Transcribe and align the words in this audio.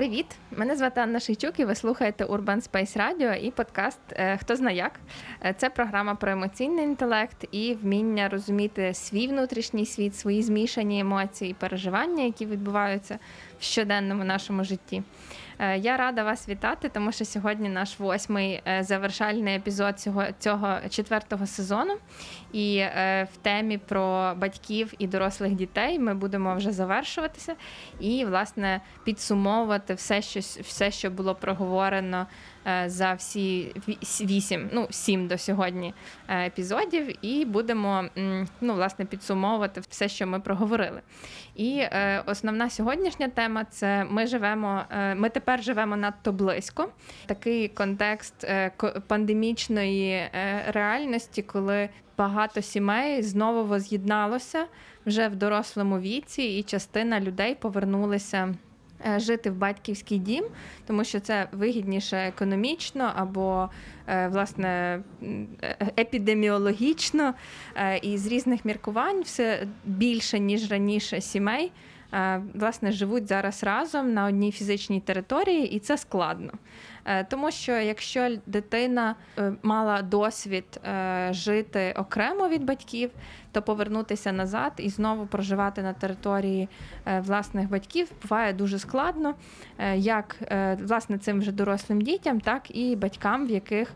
Привіт! 0.00 0.26
Мене 0.56 0.76
звати 0.76 1.00
Анна 1.00 1.20
Шейчук 1.20 1.60
і 1.60 1.64
ви 1.64 1.74
слухаєте 1.74 2.24
Urban 2.24 2.70
Space 2.70 2.96
Radio 2.96 3.36
і 3.36 3.50
подкаст 3.50 4.00
е, 4.12 4.36
Хто 4.36 4.56
зна 4.56 4.70
як. 4.70 5.00
Е, 5.44 5.54
Це 5.58 5.70
програма 5.70 6.14
про 6.14 6.32
емоційний 6.32 6.84
інтелект 6.84 7.44
і 7.52 7.74
вміння 7.74 8.28
розуміти 8.28 8.94
свій 8.94 9.28
внутрішній 9.28 9.86
світ, 9.86 10.16
свої 10.16 10.42
змішані 10.42 11.00
емоції 11.00 11.50
і 11.50 11.54
переживання, 11.54 12.24
які 12.24 12.46
відбуваються 12.46 13.18
в 13.58 13.62
щоденному 13.62 14.24
нашому 14.24 14.64
житті. 14.64 15.02
Е, 15.62 15.78
Я 15.78 15.96
рада 15.96 16.24
вас 16.24 16.48
вітати, 16.48 16.88
тому 16.88 17.12
що 17.12 17.24
сьогодні 17.24 17.68
наш 17.68 17.98
восьмий 18.00 18.62
е, 18.66 18.82
завершальний 18.82 19.56
епізод 19.56 20.00
цього 20.00 20.24
цього 20.38 20.76
четвертого 20.90 21.46
сезону. 21.46 21.94
І 22.52 22.76
е, 22.76 23.28
в 23.34 23.36
темі 23.36 23.78
про 23.78 24.34
батьків 24.36 24.92
і 24.98 25.06
дорослих 25.06 25.52
дітей 25.52 25.98
ми 25.98 26.14
будемо 26.14 26.54
вже 26.54 26.72
завершуватися 26.72 27.54
і, 28.00 28.24
власне, 28.24 28.80
підсумовувати 29.04 29.94
все, 29.94 30.22
що 30.22 30.40
все, 30.40 30.90
що 30.90 31.10
було 31.10 31.34
проговорено 31.34 32.26
за 32.86 33.12
всі 33.12 33.72
вісім, 34.20 34.68
ну 34.72 34.86
сім 34.90 35.26
до 35.26 35.38
сьогодні 35.38 35.94
е, 36.28 36.46
епізодів, 36.46 37.26
і 37.26 37.44
будемо 37.44 38.04
ну, 38.60 38.74
власне 38.74 39.04
підсумовувати 39.04 39.80
все, 39.88 40.08
що 40.08 40.26
ми 40.26 40.40
проговорили. 40.40 41.00
І 41.56 41.78
е, 41.78 42.22
основна 42.26 42.70
сьогоднішня 42.70 43.28
тема 43.28 43.64
це 43.64 44.04
ми 44.10 44.26
живемо. 44.26 44.82
е, 44.90 45.14
Ми 45.14 45.28
тепер 45.28 45.62
живемо 45.62 45.96
надто 45.96 46.32
близько. 46.32 46.88
Такий 47.26 47.68
контекст 47.68 48.44
е, 48.44 48.72
пандемічної 49.06 50.10
е, 50.12 50.30
реальності, 50.68 51.42
коли 51.42 51.88
багато 52.18 52.62
сімей 52.62 53.22
знову 53.22 53.64
воз'єдналося 53.64 54.66
вже 55.06 55.28
в 55.28 55.36
дорослому 55.36 55.98
віці, 55.98 56.42
і 56.42 56.62
частина 56.62 57.20
людей 57.20 57.54
повернулися. 57.54 58.54
Е, 59.06 59.18
Жити 59.18 59.50
в 59.50 59.54
батьківський 59.54 60.18
дім, 60.18 60.44
тому 60.86 61.04
що 61.04 61.20
це 61.20 61.48
вигідніше 61.52 62.16
економічно 62.16 63.12
або 63.16 63.70
е, 64.06 64.28
власне 64.28 65.02
е, 65.22 65.92
епідеміологічно, 65.98 67.34
і 68.02 68.18
з 68.18 68.26
різних 68.26 68.64
міркувань 68.64 69.20
все 69.20 69.66
більше 69.84 70.38
ніж 70.38 70.70
раніше 70.70 71.20
сімей 71.20 71.72
власне 72.54 72.92
живуть 72.92 73.28
зараз 73.28 73.64
разом 73.64 74.14
на 74.14 74.24
одній 74.26 74.52
фізичній 74.52 75.00
території, 75.00 75.72
і 75.72 75.78
це 75.78 75.98
складно. 75.98 76.52
Тому 77.28 77.50
що 77.50 77.72
якщо 77.72 78.36
дитина 78.46 79.14
мала 79.62 80.02
досвід 80.02 80.80
жити 81.30 81.94
окремо 81.96 82.48
від 82.48 82.64
батьків, 82.64 83.10
то 83.52 83.62
повернутися 83.62 84.32
назад 84.32 84.72
і 84.76 84.88
знову 84.88 85.26
проживати 85.26 85.82
на 85.82 85.92
території 85.92 86.68
е, 87.06 87.20
власних 87.20 87.70
батьків 87.70 88.08
буває 88.22 88.52
дуже 88.52 88.78
складно, 88.78 89.34
е, 89.78 89.96
як 89.96 90.36
е, 90.42 90.78
власне 90.82 91.18
цим 91.18 91.38
вже 91.38 91.52
дорослим 91.52 92.00
дітям, 92.00 92.40
так 92.40 92.76
і 92.76 92.96
батькам, 92.96 93.46
в 93.46 93.50
яких 93.50 93.92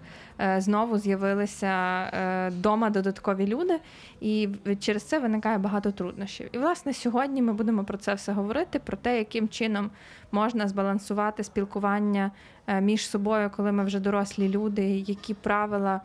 знову 0.59 0.99
з'явилися 0.99 2.05
вдома 2.49 2.91
додаткові 2.91 3.47
люди, 3.47 3.79
і 4.21 4.49
через 4.81 5.03
це 5.03 5.19
виникає 5.19 5.59
багато 5.59 5.93
труднощів. 5.93 6.49
І 6.53 6.59
власне 6.59 6.93
сьогодні 6.93 7.43
ми 7.43 7.53
будемо 7.53 7.85
про 7.85 7.99
це 7.99 8.15
все 8.15 8.33
говорити: 8.33 8.79
про 8.79 8.97
те, 8.97 9.19
яким 9.19 9.49
чином 9.49 9.91
можна 10.33 10.69
збалансувати 10.69 11.45
спілкування 11.45 12.31
між 12.81 13.09
собою, 13.09 13.51
коли 13.57 13.73
ми 13.73 13.85
вже 13.85 14.01
дорослі 14.01 14.49
люди, 14.49 14.83
які 14.83 15.35
правила 15.35 16.01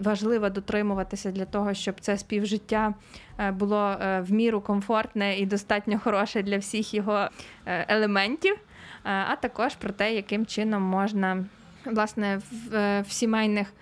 важливо 0.00 0.50
дотримуватися 0.50 1.30
для 1.30 1.44
того, 1.44 1.74
щоб 1.74 1.94
це 2.00 2.18
співжиття 2.44 2.94
е, 3.38 3.50
було 3.50 3.88
е, 3.88 4.20
в 4.20 4.32
міру 4.32 4.60
комфортне 4.60 5.38
і 5.38 5.46
достатньо 5.46 5.98
хороше 5.98 6.42
для 6.42 6.58
всіх 6.58 6.94
його 6.94 7.28
е, 7.66 7.86
елементів, 7.88 8.56
а 9.02 9.36
також 9.36 9.74
про 9.74 9.92
те, 9.92 10.14
яким 10.14 10.46
чином 10.46 10.82
можна 10.82 11.44
власне 11.84 12.40
в, 12.50 13.02
в 13.02 13.12
сімейних. 13.12 13.72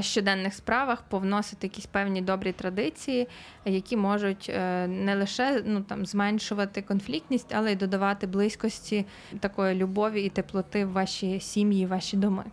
Щоденних 0.00 0.54
справах 0.54 1.02
повносити 1.02 1.66
якісь 1.66 1.86
певні 1.86 2.22
добрі 2.22 2.52
традиції, 2.52 3.28
які 3.64 3.96
можуть 3.96 4.52
не 4.88 5.14
лише 5.18 5.62
ну 5.66 5.80
там 5.80 6.06
зменшувати 6.06 6.82
конфліктність, 6.82 7.54
але 7.54 7.72
й 7.72 7.76
додавати 7.76 8.26
близькості 8.26 9.06
такої 9.40 9.74
любові 9.74 10.22
і 10.22 10.28
теплоти 10.28 10.84
в 10.84 10.92
ваші 10.92 11.40
сім'ї, 11.40 11.86
ваші 11.86 12.16
доми. 12.16 12.44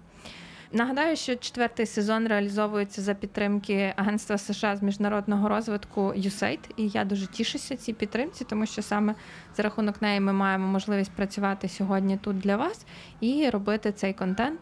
Нагадаю, 0.71 1.15
що 1.15 1.35
четвертий 1.35 1.85
сезон 1.85 2.27
реалізовується 2.27 3.01
за 3.01 3.13
підтримки 3.13 3.93
Агентства 3.95 4.37
США 4.37 4.75
з 4.75 4.83
міжнародного 4.83 5.49
розвитку 5.49 6.01
USAID, 6.01 6.59
і 6.77 6.87
я 6.87 7.05
дуже 7.05 7.27
тішуся 7.27 7.75
цій 7.75 7.93
підтримці, 7.93 8.45
тому 8.45 8.65
що 8.65 8.81
саме 8.81 9.15
за 9.57 9.63
рахунок 9.63 10.01
неї 10.01 10.19
ми 10.19 10.33
маємо 10.33 10.67
можливість 10.67 11.11
працювати 11.11 11.69
сьогодні 11.69 12.17
тут 12.17 12.39
для 12.39 12.57
вас 12.57 12.85
і 13.19 13.49
робити 13.49 13.91
цей 13.91 14.13
контент. 14.13 14.59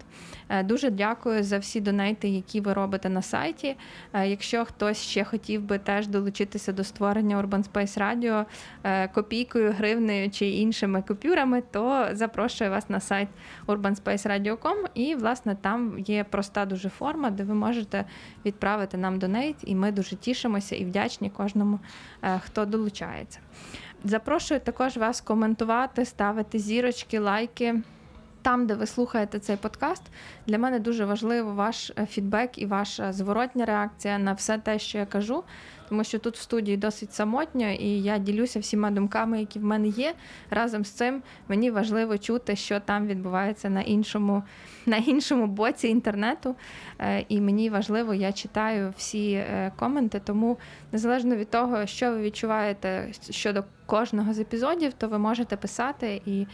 Е, 0.49 0.63
Дуже 0.63 0.89
дякую 0.89 1.43
за 1.43 1.57
всі 1.57 1.81
донейти, 1.81 2.29
які 2.29 2.61
ви 2.61 2.73
робите 2.73 3.09
на 3.09 3.21
сайті. 3.21 3.75
Е, 4.13 4.27
Якщо 4.27 4.65
хтось 4.65 4.97
ще 4.97 5.23
хотів 5.23 5.61
би 5.61 5.77
теж 5.79 6.07
долучитися 6.07 6.71
до 6.71 6.83
створення 6.83 7.41
Urban 7.41 7.71
Space 7.71 7.99
Radio 7.99 8.45
е, 8.83 9.07
копійкою, 9.07 9.71
гривнею 9.71 10.31
чи 10.31 10.47
іншими 10.49 11.01
купюрами, 11.01 11.63
то 11.71 12.07
запрошую 12.11 12.69
вас 12.69 12.89
на 12.89 12.99
сайт 12.99 13.27
urbanspaceradio.com 13.67 14.85
і 14.93 15.15
власне 15.15 15.55
там 15.55 15.99
є 15.99 16.23
проста 16.23 16.65
дуже 16.65 16.89
форма, 16.89 17.29
де 17.29 17.43
ви 17.43 17.53
можете 17.53 18.05
відправити 18.45 18.97
нам 18.97 19.19
донейт, 19.19 19.55
і 19.63 19.75
ми 19.75 19.91
дуже 19.91 20.15
тішимося 20.15 20.75
і 20.75 20.85
вдячні 20.85 21.29
кожному, 21.29 21.79
хто 22.43 22.65
долучається. 22.65 23.39
Запрошую 24.03 24.59
також 24.59 24.97
вас 24.97 25.21
коментувати, 25.21 26.05
ставити 26.05 26.59
зірочки, 26.59 27.19
лайки. 27.19 27.81
Там, 28.45 28.67
де 28.67 28.73
ви 28.73 28.85
слухаєте 28.85 29.39
цей 29.39 29.57
подкаст, 29.57 30.01
для 30.47 30.57
мене 30.57 30.79
дуже 30.79 31.05
важливо 31.05 31.53
ваш 31.53 31.91
е, 31.97 32.05
фідбек 32.05 32.57
і 32.57 32.65
ваша 32.65 33.13
зворотня 33.13 33.65
реакція 33.65 34.17
на 34.17 34.33
все 34.33 34.57
те, 34.57 34.79
що 34.79 34.97
я 34.97 35.05
кажу, 35.05 35.43
тому 35.89 36.03
що 36.03 36.19
тут 36.19 36.37
в 36.37 36.41
студії 36.41 36.77
досить 36.77 37.13
самотньо, 37.13 37.71
і 37.71 38.01
я 38.01 38.17
ділюся 38.17 38.59
всіма 38.59 38.91
думками, 38.91 39.39
які 39.39 39.59
в 39.59 39.63
мене 39.63 39.87
є. 39.87 40.13
Разом 40.49 40.85
з 40.85 40.89
цим 40.89 41.23
мені 41.47 41.71
важливо 41.71 42.17
чути, 42.17 42.55
що 42.55 42.79
там 42.79 43.07
відбувається 43.07 43.69
на 43.69 43.81
іншому, 43.81 44.43
на 44.85 44.97
іншому 44.97 45.47
боці 45.47 45.87
інтернету. 45.87 46.55
Е, 46.99 47.25
І 47.29 47.41
мені 47.41 47.69
важливо, 47.69 48.13
я 48.13 48.31
читаю 48.31 48.93
всі 48.97 49.31
е, 49.31 49.71
коменти, 49.75 50.21
тому 50.25 50.57
незалежно 50.91 51.35
від 51.35 51.49
того, 51.49 51.85
що 51.85 52.11
ви 52.11 52.21
відчуваєте 52.21 53.11
щодо 53.29 53.63
кожного 53.85 54.33
з 54.33 54.39
епізодів, 54.39 54.93
то 54.93 55.07
ви 55.07 55.17
можете 55.17 55.57
писати, 55.57 56.21
і 56.25 56.47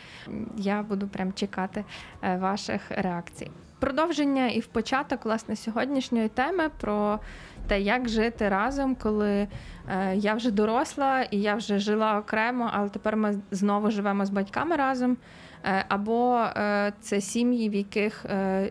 я 0.57 0.81
буду 0.81 1.07
прям 1.07 1.33
чекати 1.33 1.85
е, 2.23 2.37
ваших 2.37 2.81
реакцій. 2.89 3.51
Продовження 3.79 4.47
і 4.47 4.59
в 4.59 4.65
початок 4.65 5.25
власне 5.25 5.55
сьогоднішньої 5.55 6.29
теми 6.29 6.69
про 6.81 7.19
те, 7.67 7.81
як 7.81 8.09
жити 8.09 8.49
разом, 8.49 8.95
коли 8.95 9.47
е, 9.89 10.15
я 10.15 10.33
вже 10.33 10.51
доросла 10.51 11.21
і 11.21 11.37
я 11.37 11.55
вже 11.55 11.79
жила 11.79 12.19
окремо, 12.19 12.69
але 12.73 12.89
тепер 12.89 13.17
ми 13.17 13.41
знову 13.51 13.91
живемо 13.91 14.25
з 14.25 14.29
батьками 14.29 14.75
разом. 14.75 15.17
Е, 15.63 15.85
Або 15.89 16.37
е, 16.37 16.93
це 17.01 17.21
сім'ї, 17.21 17.69
в 17.69 17.73
яких 17.73 18.25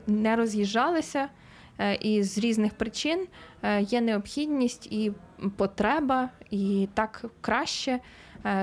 не 0.06 0.36
роз'їжджалися, 0.36 1.28
і 2.00 2.22
з 2.22 2.38
різних 2.38 2.74
причин 2.74 3.26
є 3.80 4.00
необхідність 4.00 4.86
і 4.86 5.12
потреба, 5.56 6.28
і 6.50 6.88
так 6.94 7.24
краще 7.40 8.00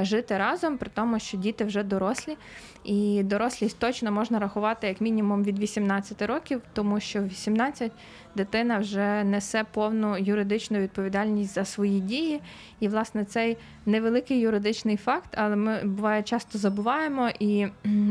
жити 0.01 0.37
разом, 0.37 0.77
при 0.77 0.89
тому, 0.93 1.19
що 1.19 1.37
діти 1.37 1.63
вже 1.63 1.83
дорослі. 1.83 2.37
І 2.83 3.23
дорослість 3.23 3.79
точно 3.79 4.11
можна 4.11 4.39
рахувати 4.39 4.87
як 4.87 5.01
мінімум 5.01 5.43
від 5.43 5.59
18 5.59 6.21
років, 6.21 6.61
тому 6.73 6.99
що 6.99 7.21
в 7.21 7.27
18 7.27 7.91
дитина 8.35 8.79
вже 8.79 9.23
несе 9.23 9.65
повну 9.71 10.17
юридичну 10.17 10.79
відповідальність 10.79 11.53
за 11.53 11.65
свої 11.65 11.99
дії. 11.99 12.41
І, 12.79 12.87
власне, 12.87 13.25
цей 13.25 13.57
невеликий 13.85 14.39
юридичний 14.39 14.97
факт, 14.97 15.29
але 15.37 15.55
ми 15.55 15.83
буває 15.83 16.23
часто 16.23 16.57
забуваємо. 16.57 17.29
І, 17.39 17.67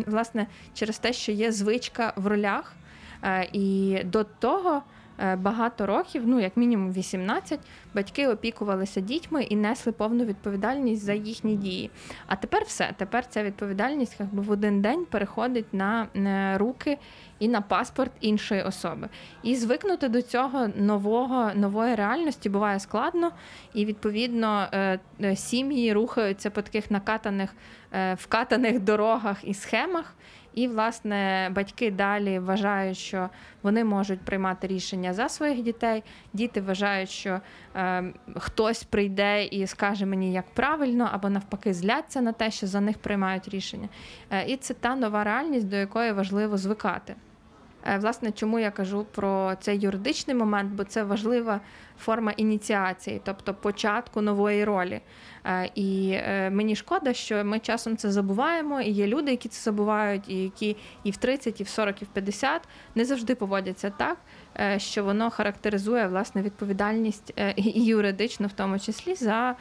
власне, 0.06 0.46
через 0.74 0.98
те, 0.98 1.12
що 1.12 1.32
є 1.32 1.52
звичка 1.52 2.12
в 2.16 2.26
ролях, 2.26 2.74
е, 3.22 3.48
і 3.52 3.98
до 4.04 4.24
того 4.24 4.76
е, 4.76 4.95
багато 5.36 5.86
років, 5.86 6.22
ну 6.26 6.40
як 6.40 6.56
мінімум 6.56 6.92
18, 6.92 7.60
батьки 7.94 8.28
опікувалися 8.28 9.00
дітьми 9.00 9.42
і 9.42 9.56
несли 9.56 9.92
повну 9.92 10.24
відповідальність 10.24 11.02
за 11.02 11.12
їхні 11.12 11.56
дії. 11.56 11.90
А 12.26 12.36
тепер 12.36 12.64
все. 12.66 12.94
Тепер 12.96 13.26
ця 13.26 13.42
відповідальність 13.42 14.16
якби 14.18 14.42
в 14.42 14.50
один 14.50 14.82
день 14.82 15.04
переходить 15.10 15.74
на 15.74 16.06
е, 16.16 16.58
руки 16.58 16.98
і 17.38 17.48
на 17.48 17.60
паспорт 17.60 18.12
іншої 18.20 18.62
особи. 18.62 19.08
І 19.42 19.56
звикнути 19.56 20.08
до 20.08 20.22
цього 20.22 20.68
нового 20.76 21.50
нової 21.54 21.94
реальності 21.94 22.48
буває 22.48 22.80
складно, 22.80 23.30
і 23.74 23.84
відповідно 23.84 24.68
е, 24.72 24.98
е, 25.22 25.36
сім'ї 25.36 25.92
рухаються 25.92 26.50
по 26.50 26.62
таких 26.62 26.90
накатаних 26.90 27.50
е, 27.92 28.14
вкатаних 28.14 28.80
дорогах 28.80 29.38
і 29.42 29.54
схемах. 29.54 30.14
І, 30.56 30.68
власне, 30.68 31.50
батьки 31.54 31.90
далі 31.90 32.38
вважають, 32.38 32.98
що 32.98 33.28
вони 33.62 33.84
можуть 33.84 34.20
приймати 34.20 34.66
рішення 34.66 35.14
за 35.14 35.28
своїх 35.28 35.62
дітей. 35.62 36.02
Діти 36.32 36.60
вважають, 36.60 37.10
що 37.10 37.40
е, 37.74 38.04
хтось 38.36 38.84
прийде 38.84 39.44
і 39.44 39.66
скаже 39.66 40.06
мені, 40.06 40.32
як 40.32 40.44
правильно, 40.54 41.08
або 41.12 41.30
навпаки, 41.30 41.74
зляться 41.74 42.20
на 42.20 42.32
те, 42.32 42.50
що 42.50 42.66
за 42.66 42.80
них 42.80 42.98
приймають 42.98 43.48
рішення. 43.48 43.88
Е, 44.30 44.46
і 44.46 44.56
це 44.56 44.74
та 44.74 44.96
нова 44.96 45.24
реальність, 45.24 45.68
до 45.68 45.76
якої 45.76 46.12
важливо 46.12 46.56
звикати. 46.56 47.14
Е, 47.88 47.98
Власне, 47.98 48.32
чому 48.32 48.58
я 48.58 48.70
кажу 48.70 49.06
про 49.14 49.54
цей 49.60 49.78
юридичний 49.78 50.36
момент, 50.36 50.72
бо 50.72 50.84
це 50.84 51.02
важлива 51.02 51.60
форма 51.98 52.32
ініціації, 52.32 53.20
тобто 53.24 53.54
початку 53.54 54.20
нової 54.20 54.64
ролі. 54.64 55.00
Е, 55.44 55.70
І 55.74 56.10
е, 56.14 56.50
мені 56.50 56.76
шкода, 56.76 57.12
що 57.12 57.44
ми 57.44 57.58
часом 57.58 57.96
це 57.96 58.10
забуваємо, 58.10 58.80
і 58.80 58.90
є 58.90 59.06
люди, 59.06 59.30
які 59.30 59.48
це 59.48 59.62
забувають, 59.62 60.28
і 60.28 60.42
які 60.42 60.76
і 61.04 61.10
в 61.10 61.16
30, 61.16 61.60
і 61.60 61.64
в 61.64 61.68
40, 61.68 62.02
і 62.02 62.04
в 62.04 62.08
50 62.08 62.62
не 62.94 63.04
завжди 63.04 63.34
поводяться 63.34 63.90
так, 63.90 64.16
що 64.76 65.04
воно 65.04 65.30
характеризує 65.30 66.06
власне 66.06 66.42
відповідальність 66.42 67.34
і 67.56 67.84
юридичну, 67.84 68.46
в 68.46 68.52
тому 68.52 68.78
числі 68.78 69.14
за 69.14 69.56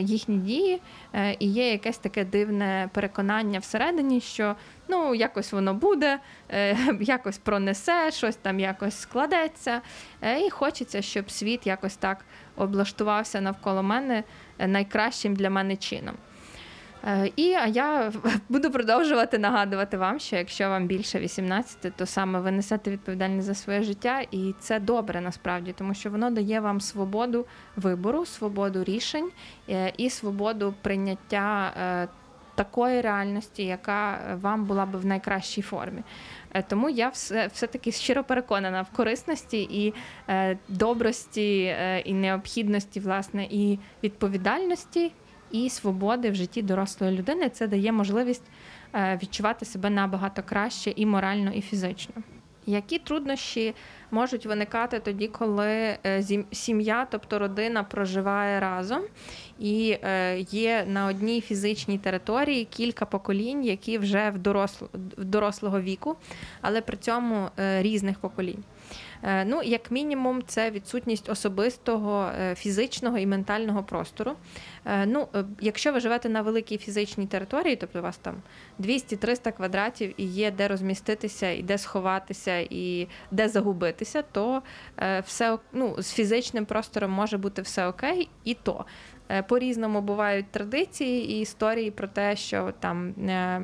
їхні 0.00 0.36
дії. 0.38 0.80
Е, 1.12 1.36
І 1.38 1.46
є 1.46 1.72
якесь 1.72 1.98
таке 1.98 2.24
дивне 2.24 2.90
переконання 2.92 3.58
всередині, 3.58 4.20
що 4.20 4.56
ну 4.88 5.14
якось 5.14 5.52
воно 5.52 5.74
буде, 5.74 6.18
е, 6.50 6.76
якось 7.00 7.38
пронесе, 7.38 8.10
щось 8.10 8.36
там 8.36 8.60
якось 8.60 9.00
складеться. 9.00 9.80
Е, 10.22 10.46
І 10.46 10.50
хочеться, 10.50 11.02
щоб 11.02 11.30
світ 11.30 11.66
якось 11.66 11.96
так 11.96 12.24
облаштувався 12.56 13.40
навколо 13.40 13.82
мене 13.82 14.24
е, 14.58 14.66
найкращим 14.66 15.36
для 15.36 15.50
мене 15.50 15.76
чином. 15.76 16.14
Е, 17.04 17.30
І 17.36 17.44
я 17.68 18.12
буду 18.48 18.70
продовжувати 18.70 19.38
нагадувати 19.38 19.96
вам, 19.96 20.18
що 20.18 20.36
якщо 20.36 20.68
вам 20.68 20.86
більше 20.86 21.18
18, 21.18 21.92
то 21.96 22.06
саме 22.06 22.40
ви 22.40 22.50
несете 22.50 22.90
відповідальність 22.90 23.46
за 23.46 23.54
своє 23.54 23.82
життя, 23.82 24.20
і 24.30 24.54
це 24.60 24.80
добре 24.80 25.20
насправді, 25.20 25.74
тому 25.78 25.94
що 25.94 26.10
воно 26.10 26.30
дає 26.30 26.60
вам 26.60 26.80
свободу 26.80 27.46
вибору, 27.76 28.26
свободу 28.26 28.84
рішень 28.84 29.30
е, 29.68 29.92
і 29.96 30.10
свободу 30.10 30.74
прийняття 30.82 31.72
е, 31.80 32.08
такої 32.54 33.00
реальності, 33.00 33.64
яка 33.64 34.18
вам 34.42 34.64
була 34.64 34.86
б 34.86 34.96
в 34.96 35.06
найкращій 35.06 35.62
формі. 35.62 36.02
Тому 36.68 36.90
я 36.90 37.08
все, 37.08 37.46
все-таки 37.46 37.92
щиро 37.92 38.24
переконана 38.24 38.82
в 38.82 38.96
корисності 38.96 39.62
і 39.62 39.94
добрості, 40.68 41.76
і 42.04 42.14
необхідності, 42.14 43.00
власне, 43.00 43.44
і 43.50 43.78
відповідальності, 44.02 45.12
і 45.52 45.70
свободи 45.70 46.30
в 46.30 46.34
житті 46.34 46.62
дорослої 46.62 47.18
людини. 47.18 47.48
Це 47.48 47.66
дає 47.66 47.92
можливість 47.92 48.42
е, 48.94 49.18
відчувати 49.22 49.64
себе 49.64 49.90
набагато 49.90 50.42
краще 50.42 50.92
і 50.96 51.06
морально, 51.06 51.52
і 51.52 51.60
фізично. 51.60 52.14
Які 52.66 52.98
труднощі 52.98 53.74
можуть 54.10 54.46
виникати 54.46 54.98
тоді, 54.98 55.28
коли 55.28 55.98
е, 56.06 56.24
сім'я, 56.52 57.06
тобто 57.10 57.38
родина, 57.38 57.82
проживає 57.82 58.60
разом 58.60 59.02
і 59.58 59.96
е, 60.02 60.38
є 60.38 60.84
на 60.88 61.06
одній 61.06 61.40
фізичній 61.40 61.98
території 61.98 62.64
кілька 62.64 63.04
поколінь, 63.04 63.64
які 63.64 63.98
вже 63.98 64.30
в, 64.30 64.38
доросло, 64.38 64.88
дорослого 65.16 65.80
віку, 65.80 66.16
але 66.60 66.80
при 66.80 66.96
цьому 66.96 67.48
різних 67.56 68.18
поколінь. 68.18 68.64
Е, 69.22 69.44
Ну, 69.44 69.62
як 69.62 69.90
мінімум, 69.90 70.42
це 70.46 70.70
відсутність 70.70 71.28
особистого 71.28 72.30
е, 72.40 72.54
фізичного 72.54 73.18
і 73.18 73.26
ментального 73.26 73.82
простору. 73.82 74.32
Е, 74.86 75.06
Ну, 75.06 75.28
якщо 75.60 75.92
ви 75.92 76.00
живете 76.00 76.28
на 76.28 76.42
великій 76.42 76.78
фізичній 76.78 77.26
території, 77.26 77.76
тобто 77.76 77.98
у 77.98 78.02
вас 78.02 78.18
там 78.18 78.34
200-300 78.80 79.52
квадратів 79.52 80.14
і 80.16 80.24
є 80.24 80.50
де 80.50 80.68
розміститися, 80.68 81.50
і 81.50 81.62
де 81.62 81.78
сховатися, 81.78 82.58
і 82.70 83.08
де 83.30 83.48
загубитися, 83.48 84.22
то 84.22 84.62
все 85.24 85.58
ну, 85.72 85.94
з 85.98 86.12
фізичним 86.12 86.66
простором 86.66 87.10
може 87.10 87.38
бути 87.38 87.62
все 87.62 87.86
окей, 87.86 88.28
і 88.44 88.54
то. 88.54 88.84
Е, 89.30 89.42
По-різному 89.42 90.00
бувають 90.00 90.50
традиції 90.50 91.32
і 91.32 91.40
історії 91.40 91.90
про 91.90 92.08
те, 92.08 92.36
що 92.36 92.72
там 92.80 93.14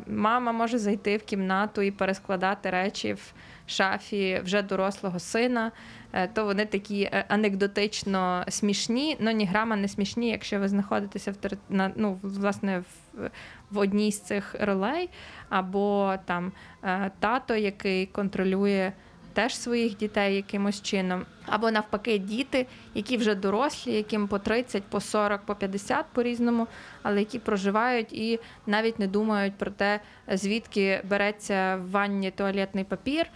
мама 0.06 0.52
може 0.52 0.78
зайти 0.78 1.16
в 1.16 1.22
кімнату 1.22 1.82
і 1.82 1.90
перескладати 1.90 2.70
речі 2.70 3.12
в 3.12 3.34
шафі 3.66 4.40
вже 4.44 4.62
дорослого 4.62 5.18
сина. 5.18 5.72
Е, 6.12 6.28
То 6.28 6.44
вони 6.44 6.66
такі 6.66 7.02
е, 7.02 7.24
анекдотично 7.28 8.44
смішні, 8.48 9.16
але 9.20 9.34
ні 9.34 9.46
грама 9.46 9.76
не 9.76 9.88
смішні, 9.88 10.30
якщо 10.30 10.60
ви 10.60 10.68
знаходитеся 10.68 11.32
в 11.32 11.36
на, 11.68 11.92
ну, 11.96 12.18
власне 12.22 12.78
в, 12.78 13.30
в 13.70 13.78
одній 13.78 14.12
з 14.12 14.20
цих 14.20 14.54
ролей, 14.60 15.10
або 15.48 16.14
там 16.24 16.52
е, 16.82 17.10
тато, 17.20 17.56
який 17.56 18.06
контролює 18.06 18.92
теж 19.34 19.56
своїх 19.56 19.96
дітей 19.96 20.36
якимось 20.36 20.82
чином, 20.82 21.26
або 21.46 21.70
навпаки, 21.70 22.18
діти, 22.18 22.66
які 22.94 23.16
вже 23.16 23.34
дорослі, 23.34 23.92
яким 23.92 24.28
по 24.28 24.38
30, 24.38 24.82
по 24.82 25.00
40, 25.00 25.46
по 25.46 25.54
50 25.54 26.06
по-різному, 26.12 26.66
але 27.02 27.18
які 27.18 27.38
проживають 27.38 28.12
і 28.12 28.40
навіть 28.66 28.98
не 28.98 29.06
думають 29.06 29.54
про 29.54 29.70
те, 29.70 30.00
звідки 30.32 31.02
береться 31.04 31.76
в 31.76 31.90
ванні 31.90 32.30
туалетний 32.30 32.84
папір, 32.84 33.26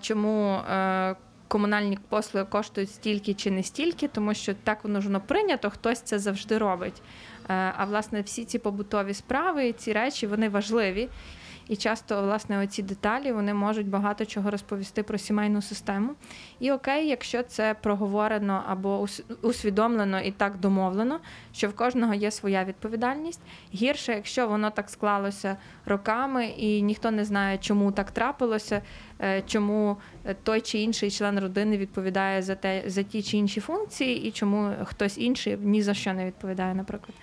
чому. 0.00 0.54
е, 0.70 1.16
Комунальні 1.52 1.98
послуги 2.08 2.46
коштують 2.46 2.90
стільки 2.90 3.34
чи 3.34 3.50
не 3.50 3.62
стільки, 3.62 4.08
тому 4.08 4.34
що 4.34 4.54
так 4.54 4.84
воно 4.84 5.00
ж 5.00 5.18
прийнято, 5.18 5.70
хтось 5.70 6.00
це 6.00 6.18
завжди 6.18 6.58
робить. 6.58 7.02
Е, 7.48 7.72
А 7.76 7.84
власне, 7.84 8.22
всі 8.22 8.44
ці 8.44 8.58
побутові 8.58 9.14
справи, 9.14 9.72
ці 9.72 9.92
речі, 9.92 10.26
вони 10.26 10.48
важливі. 10.48 11.08
І 11.68 11.76
часто, 11.76 12.22
власне, 12.22 12.62
оці 12.62 12.82
деталі 12.82 13.32
вони 13.32 13.54
можуть 13.54 13.88
багато 13.88 14.26
чого 14.26 14.50
розповісти 14.50 15.02
про 15.02 15.18
сімейну 15.18 15.62
систему. 15.62 16.12
І 16.60 16.72
окей, 16.72 17.08
якщо 17.08 17.42
це 17.42 17.74
проговорено 17.82 18.62
або 18.66 19.06
усвідомлено 19.42 20.20
і 20.20 20.30
так 20.30 20.56
домовлено, 20.60 21.20
що 21.52 21.68
в 21.68 21.72
кожного 21.72 22.14
є 22.14 22.30
своя 22.30 22.64
відповідальність. 22.64 23.40
Гірше, 23.74 24.12
якщо 24.12 24.48
воно 24.48 24.70
так 24.70 24.90
склалося 24.90 25.56
роками, 25.86 26.46
і 26.46 26.82
ніхто 26.82 27.10
не 27.10 27.24
знає, 27.24 27.58
чому 27.58 27.92
так 27.92 28.10
трапилося, 28.10 28.82
е, 29.20 29.42
чому 29.46 29.96
е, 30.24 30.34
той 30.42 30.60
чи 30.60 30.78
інший 30.78 31.10
член 31.10 31.40
родини 31.40 31.78
відповідає 31.78 32.42
за 32.42 32.54
те 32.54 32.82
за 32.86 33.02
ті 33.02 33.22
чи 33.22 33.36
інші 33.36 33.60
функції, 33.60 34.28
і 34.28 34.30
чому 34.30 34.72
хтось 34.84 35.18
інший 35.18 35.56
ні 35.60 35.82
за 35.82 35.94
що 35.94 36.12
не 36.12 36.26
відповідає, 36.26 36.74
наприклад. 36.74 37.14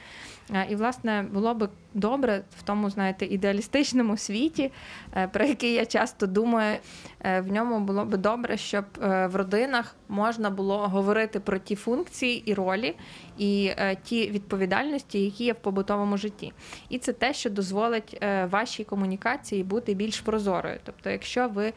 Е, 0.53 0.67
І, 0.69 0.75
власне, 0.75 1.25
було 1.33 1.53
би 1.53 1.69
добре 1.93 2.43
в 2.57 2.63
тому, 2.63 2.89
знаєте, 2.89 3.25
ідеалістичному 3.25 4.17
світі, 4.17 4.71
е, 5.15 5.27
про 5.27 5.45
який 5.45 5.73
я 5.73 5.85
часто 5.85 6.27
думаю, 6.27 6.77
е, 7.21 7.41
в 7.41 7.51
ньому 7.51 7.79
було 7.79 8.05
би 8.05 8.17
добре, 8.17 8.57
щоб 8.57 8.85
в 9.01 9.31
родинах 9.33 9.95
можна 10.09 10.49
було 10.49 10.77
говорити 10.77 11.39
про 11.39 11.57
ті 11.57 11.75
функції 11.75 12.43
і 12.45 12.53
ролі, 12.53 12.95
і 13.37 13.71
ті 14.03 14.31
відповідальності, 14.31 15.25
які 15.25 15.43
є 15.43 15.53
в 15.53 15.55
побутовому 15.55 16.17
житті. 16.17 16.53
І 16.89 16.97
це 16.97 17.13
те, 17.13 17.33
що 17.33 17.49
дозволить 17.49 18.23
вашій 18.49 18.83
комунікації 18.83 19.63
бути 19.63 19.93
більш 19.93 20.19
прозорою. 20.19 20.79
Тобто, 20.83 21.09
якщо 21.09 21.47
ви 21.47 21.73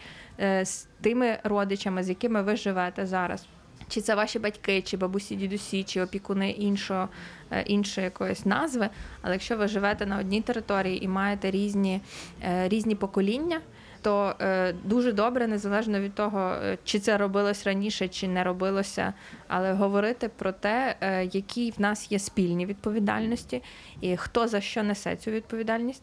з 0.62 0.86
тими 1.00 1.38
родичами, 1.44 2.02
з 2.02 2.08
якими 2.08 2.42
ви 2.42 2.56
живете 2.56 3.06
зараз, 3.06 3.46
чи 3.92 4.00
це 4.00 4.14
ваші 4.14 4.38
батьки, 4.38 4.82
чи 4.82 4.96
бабусі, 4.96 5.36
дідусі, 5.36 5.84
чи 5.84 6.02
опікуни 6.02 6.50
іншого, 6.50 7.08
е, 7.50 7.62
іншої 7.62 8.04
якоїсь 8.04 8.46
назви. 8.46 8.88
Але 9.22 9.32
якщо 9.32 9.56
ви 9.56 9.68
живете 9.68 10.06
на 10.06 10.18
одній 10.18 10.40
території 10.40 11.04
і 11.04 11.08
маєте 11.08 11.50
різні, 11.50 12.00
е, 12.42 12.68
різні 12.68 12.94
покоління, 12.94 13.60
то 14.02 14.34
е, 14.40 14.72
дуже 14.84 15.12
добре, 15.12 15.46
незалежно 15.46 16.00
від 16.00 16.14
того, 16.14 16.56
чи 16.84 16.98
це 16.98 17.18
робилось 17.18 17.66
раніше, 17.66 18.08
чи 18.08 18.28
не 18.28 18.44
робилося, 18.44 19.12
але 19.48 19.72
говорити 19.72 20.28
про 20.28 20.52
те, 20.52 20.96
які 21.32 21.70
в 21.70 21.80
нас 21.80 22.12
є 22.12 22.18
спільні 22.18 22.66
відповідальності, 22.66 23.62
і 24.00 24.16
хто 24.16 24.48
за 24.48 24.60
що 24.60 24.82
несе 24.82 25.16
цю 25.16 25.30
відповідальність. 25.30 26.02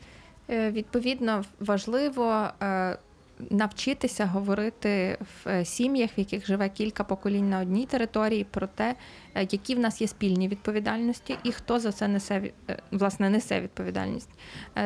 Відповідно, 0.50 1.44
важливо 1.60 2.48
навчитися 3.50 4.26
говорити 4.26 5.18
в 5.22 5.50
е, 5.50 5.66
сім'ях, 5.66 6.10
в 6.18 6.20
яких 6.20 6.48
живе 6.48 6.70
кілька 6.70 7.04
поколінь 7.04 7.50
на 7.50 7.60
одній 7.60 7.86
території, 7.86 8.44
про 8.44 8.68
те, 8.68 8.96
е, 9.36 9.48
які 9.52 9.76
в 9.76 9.80
нас 9.80 10.02
є 10.02 10.08
спільні 10.08 10.48
відповідальності, 10.48 11.38
і 11.44 11.52
хто 11.52 11.80
за 11.80 11.92
це 11.92 12.08
несе 12.08 12.52
е, 12.70 12.78
власне 12.92 13.30
несе 13.30 13.62
відповідальність. 13.62 14.30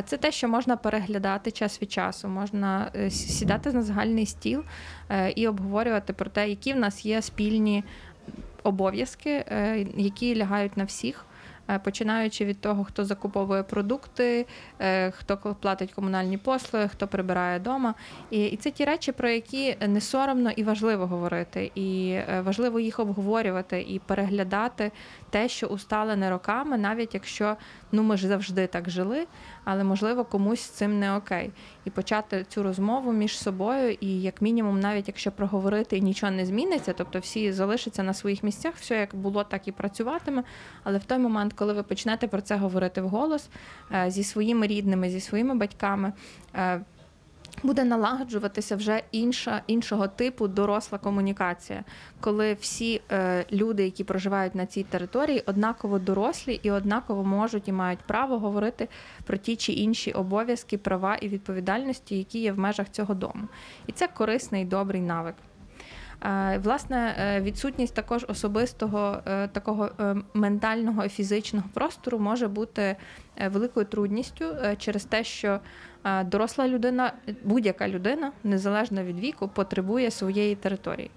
Це 0.06 0.18
те, 0.18 0.32
що 0.32 0.48
можна 0.48 0.78
переглядати 0.78 1.52
час 1.52 1.82
від 1.82 1.92
часу, 1.92 2.28
можна 2.28 2.92
сідати 3.10 3.72
на 3.72 3.82
загальний 3.82 4.26
стіл 4.26 4.64
і 5.36 5.48
обговорювати 5.48 6.14
про 6.14 6.30
те, 6.30 6.50
які 6.50 6.74
в 6.74 6.78
нас 6.78 7.06
є 7.06 7.22
спільні 7.22 7.84
обов'язки, 8.64 9.46
які 9.98 10.36
лягають 10.36 10.78
на 10.78 10.84
всіх. 10.84 11.26
Е, 11.70 11.80
Починаючи 11.80 12.46
від 12.46 12.62
того, 12.62 12.84
хто 12.84 13.06
закуповує 13.06 13.64
продукти, 13.64 14.46
е, 14.80 15.12
хто 15.12 15.38
платить 15.38 15.92
комунальні 15.94 16.38
послуги, 16.38 16.88
хто 16.88 17.08
прибирає 17.08 17.60
вдома. 17.60 17.94
І, 18.32 18.46
і 18.46 18.58
це 18.58 18.72
ті 18.72 18.86
речі, 18.86 19.12
про 19.12 19.30
які 19.30 19.76
не 19.88 20.02
соромно 20.02 20.52
і 20.52 20.64
важливо 20.64 21.08
говорити, 21.08 21.72
і 21.76 22.10
е, 22.12 22.42
важливо 22.46 22.80
їх 22.80 23.00
обговорювати 23.00 23.82
і 23.82 24.00
переглядати 24.00 24.92
те, 25.34 25.50
що 25.50 25.68
усталене 25.68 26.30
роками, 26.30 26.78
навіть 26.78 27.14
якщо 27.14 27.58
ну 27.92 28.04
ми 28.04 28.18
ж 28.18 28.28
завжди 28.28 28.68
так 28.68 28.90
жили, 28.90 29.28
але 29.64 29.84
можливо 29.84 30.26
комусь 30.26 30.62
цим 30.62 31.00
не 31.00 31.16
окей. 31.16 31.52
І 31.86 31.90
почати 31.90 32.46
цю 32.50 32.64
розмову 32.64 33.14
між 33.14 33.38
собою, 33.38 33.98
і 34.00 34.22
як 34.22 34.42
мінімум, 34.42 34.80
навіть 34.80 35.08
якщо 35.08 35.32
проговорити 35.32 35.98
і 35.98 36.02
нічого 36.02 36.32
не 36.32 36.46
зміниться, 36.46 36.94
тобто 36.98 37.20
всі 37.20 37.52
залишаться 37.52 38.04
на 38.04 38.14
своїх 38.14 38.44
місцях, 38.44 38.74
все 38.76 39.00
як 39.00 39.16
було, 39.16 39.44
так 39.44 39.68
і 39.68 39.72
працюватиме. 39.72 40.44
Але 40.84 40.98
в 40.98 41.04
той 41.04 41.18
момент, 41.18 41.54
коли 41.54 41.74
ви 41.74 41.84
почнете 41.84 42.28
про 42.28 42.42
це 42.42 42.56
говорити 42.56 43.02
вголос 43.02 43.50
е, 43.92 44.06
зі 44.12 44.24
своїми 44.24 44.68
рідними, 44.68 45.10
зі 45.10 45.20
своїми 45.20 45.56
батьками. 45.56 46.14
Буде 47.64 47.84
налагоджуватися 47.84 48.76
вже 48.76 49.04
інша 49.12 49.62
іншого 49.68 50.08
типу 50.08 50.48
доросла 50.48 50.98
комунікація, 50.98 51.84
коли 52.20 52.54
всі 52.54 53.02
е, 53.12 53.46
люди, 53.52 53.84
які 53.84 54.04
проживають 54.04 54.56
на 54.56 54.66
цій 54.66 54.84
території, 54.84 55.44
однаково 55.46 56.00
дорослі 56.00 56.60
і 56.64 56.72
однаково 56.72 57.24
можуть 57.24 57.68
і 57.68 57.72
мають 57.72 58.00
право 58.00 58.40
говорити 58.40 58.88
про 59.24 59.38
ті 59.38 59.56
чи 59.56 59.72
інші 59.74 60.12
обов'язки, 60.12 60.78
права 60.78 61.16
і 61.16 61.28
відповідальності, 61.28 62.18
які 62.18 62.40
є 62.40 62.52
в 62.52 62.60
межах 62.60 62.90
цього 62.90 63.14
дому. 63.14 63.48
І 63.88 63.92
це 63.92 64.08
корисний 64.08 64.64
і 64.64 64.66
добрий 64.66 65.02
навик. 65.02 65.36
Е, 66.26 66.60
Власне, 66.64 67.16
е, 67.20 67.42
відсутність 67.42 67.96
також 67.96 68.26
особистого 68.28 69.18
е, 69.26 69.48
такого 69.48 69.90
ментального 70.34 71.06
і 71.06 71.10
фізичного 71.10 71.66
простору 71.74 72.20
може 72.20 72.48
бути 72.48 72.96
великою 73.48 73.86
трудністю 73.86 74.46
через 74.78 75.06
те, 75.06 75.24
що 75.24 75.60
доросла 76.26 76.68
людина, 76.68 77.14
будь-яка 77.44 77.88
людина, 77.88 78.32
незалежно 78.44 79.04
від 79.04 79.20
віку, 79.20 79.48
потребує 79.48 80.12
своєї 80.12 80.56
території. 80.56 81.12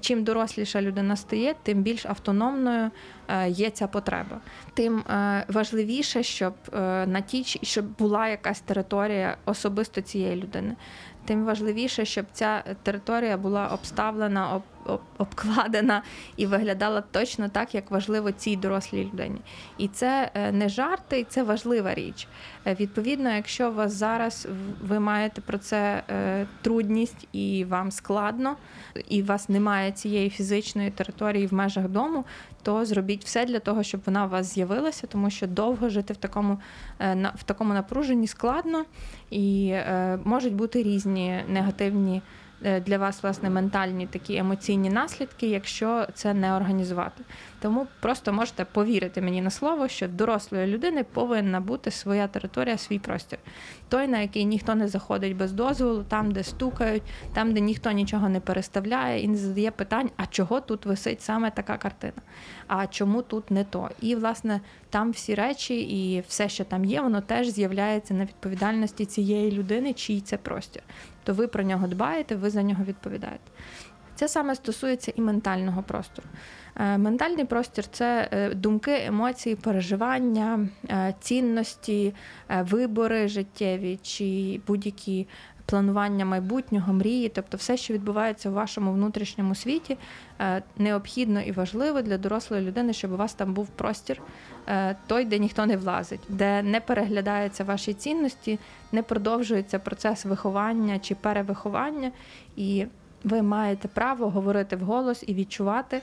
Чим 0.00 0.24
доросліша 0.24 0.82
людина 0.82 1.16
стає, 1.16 1.54
тим 1.62 1.82
більш 1.82 2.06
автономною 2.06 2.90
е, 3.28 3.50
є 3.50 3.70
ця 3.70 3.86
потреба. 3.86 4.40
Тим 4.74 4.98
е, 4.98 5.44
важливіше, 5.48 6.22
щоб 6.22 6.54
е, 6.74 7.06
на 7.06 7.20
тій 7.20 7.44
щоб 7.44 7.86
була 7.98 8.28
якась 8.28 8.60
територія 8.60 9.36
особисто 9.44 10.00
цієї 10.00 10.36
людини. 10.36 10.76
Тим 11.24 11.44
важливіше, 11.44 12.04
щоб 12.04 12.26
ця 12.32 12.64
територія 12.82 13.36
була 13.36 13.68
обставлена, 13.68 14.54
об, 14.54 14.62
об- 14.77 14.77
обкладена 15.18 16.02
і 16.36 16.46
виглядала 16.46 17.00
точно 17.00 17.48
так, 17.48 17.74
як 17.74 17.90
важливо 17.90 18.32
цій 18.32 18.56
дорослій 18.56 19.04
людині. 19.04 19.40
І 19.78 19.88
це 19.88 20.30
е, 20.34 20.52
не 20.52 20.68
жарти, 20.68 21.20
і 21.20 21.24
це 21.24 21.42
важлива 21.42 21.94
річ. 21.94 22.28
Е, 22.66 22.76
Відповідно, 22.80 23.30
якщо 23.30 23.70
у 23.70 23.74
вас 23.74 23.92
зараз 23.92 24.48
ви 24.82 25.00
маєте 25.00 25.40
про 25.40 25.58
це 25.58 26.02
е, 26.10 26.46
трудність 26.62 27.28
і 27.32 27.64
вам 27.64 27.90
складно, 27.90 28.56
і 29.08 29.22
у 29.22 29.26
вас 29.26 29.48
немає 29.48 29.92
цієї 29.92 30.30
фізичної 30.30 30.90
території 30.90 31.46
в 31.46 31.54
межах 31.54 31.88
дому, 31.88 32.24
то 32.62 32.84
зробіть 32.84 33.24
все 33.24 33.44
для 33.44 33.58
того, 33.58 33.82
щоб 33.82 34.00
вона 34.06 34.26
у 34.26 34.28
вас 34.28 34.54
з'явилася, 34.54 35.06
тому 35.06 35.30
що 35.30 35.46
довго 35.46 35.88
жити 35.88 36.12
в 36.14 36.16
такому, 36.16 36.58
в 37.34 37.42
такому 37.44 37.74
напруженні 37.74 38.26
складно, 38.26 38.84
і 39.30 39.74
можуть 40.24 40.54
бути 40.54 40.82
різні 40.82 41.40
негативні 41.48 42.22
для 42.60 42.98
вас 42.98 43.22
власне 43.22 43.50
ментальні 43.50 44.06
такі 44.06 44.36
емоційні 44.36 44.90
наслідки, 44.90 45.46
якщо 45.46 46.06
це 46.14 46.34
не 46.34 46.54
організувати. 46.54 47.24
Тому 47.60 47.86
просто 48.00 48.32
можете 48.32 48.64
повірити 48.64 49.22
мені 49.22 49.42
на 49.42 49.50
слово, 49.50 49.88
що 49.88 50.08
дорослої 50.08 50.66
людини 50.66 51.04
повинна 51.04 51.60
бути 51.60 51.90
своя 51.90 52.26
територія, 52.26 52.78
свій 52.78 52.98
простір. 52.98 53.38
Той, 53.88 54.08
на 54.08 54.20
який 54.20 54.44
ніхто 54.44 54.74
не 54.74 54.88
заходить 54.88 55.36
без 55.36 55.52
дозволу, 55.52 56.04
там, 56.08 56.30
де 56.30 56.42
стукають, 56.42 57.02
там, 57.32 57.54
де 57.54 57.60
ніхто 57.60 57.90
нічого 57.90 58.28
не 58.28 58.40
переставляє 58.40 59.22
і 59.22 59.28
не 59.28 59.36
задає 59.36 59.70
питань, 59.70 60.10
а 60.16 60.26
чого 60.26 60.60
тут 60.60 60.86
висить 60.86 61.22
саме 61.22 61.50
така 61.50 61.76
картина, 61.76 62.22
а 62.66 62.86
чому 62.86 63.22
тут 63.22 63.50
не 63.50 63.64
то. 63.64 63.90
І, 64.00 64.14
власне, 64.14 64.60
там 64.90 65.10
всі 65.10 65.34
речі 65.34 65.80
і 65.80 66.20
все, 66.28 66.48
що 66.48 66.64
там 66.64 66.84
є, 66.84 67.00
воно 67.00 67.20
теж 67.20 67.48
з'являється 67.48 68.14
на 68.14 68.24
відповідальності 68.24 69.06
цієї 69.06 69.52
людини, 69.52 69.92
чий 69.92 70.20
це 70.20 70.36
простір. 70.36 70.82
То 71.28 71.34
ви 71.34 71.46
про 71.46 71.62
нього 71.62 71.86
дбаєте, 71.86 72.36
ви 72.36 72.50
за 72.50 72.62
нього 72.62 72.84
відповідаєте. 72.84 73.50
Це 74.14 74.28
саме 74.28 74.54
стосується 74.54 75.12
і 75.16 75.20
ментального 75.20 75.82
простору. 75.82 76.28
Е, 76.76 76.98
Ментальний 76.98 77.44
простір 77.44 77.86
це 77.86 78.28
е, 78.32 78.54
думки, 78.54 79.02
емоції, 79.06 79.56
переживання, 79.56 80.68
е, 80.90 81.14
цінності, 81.20 82.14
вибори 82.60 83.28
життєві 83.28 83.98
чи 84.02 84.60
будь-які 84.66 85.26
планування 85.68 86.24
майбутнього, 86.24 86.92
мрії, 86.92 87.28
тобто 87.28 87.56
все, 87.56 87.76
що 87.76 87.94
відбувається 87.94 88.50
в 88.50 88.52
вашому 88.52 88.92
внутрішньому 88.92 89.54
світі, 89.54 89.98
е, 90.40 90.62
необхідно 90.78 91.40
і 91.40 91.52
важливо 91.52 92.02
для 92.02 92.18
дорослої 92.18 92.62
людини, 92.62 92.92
щоб 92.92 93.12
у 93.12 93.16
вас 93.16 93.34
там 93.34 93.54
був 93.54 93.68
простір, 93.68 94.22
е, 94.68 94.96
той, 95.06 95.24
де 95.24 95.38
ніхто 95.38 95.66
не 95.66 95.76
влазить, 95.76 96.20
де 96.28 96.62
не 96.62 96.80
переглядаються 96.80 97.64
ваші 97.64 97.94
цінності, 97.94 98.58
не 98.92 99.02
продовжується 99.02 99.78
процес 99.78 100.24
виховання 100.24 100.98
чи 100.98 101.14
перевиховання, 101.14 102.10
і 102.56 102.86
ви 103.24 103.42
маєте 103.42 103.88
право 103.88 104.30
говорити 104.30 104.76
вголос 104.76 105.24
і 105.26 105.34
відчувати. 105.34 106.00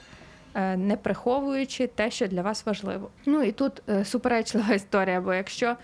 е, 0.55 0.77
Не 0.77 0.97
приховуючи 0.97 1.87
те, 1.87 2.11
що 2.11 2.27
для 2.27 2.41
вас 2.41 2.65
важливо. 2.65 3.09
Ну 3.25 3.43
і 3.43 3.51
тут 3.51 3.81
суперечлива 4.03 4.73
історія, 4.73 5.21
бо 5.21 5.33
якщо 5.33 5.75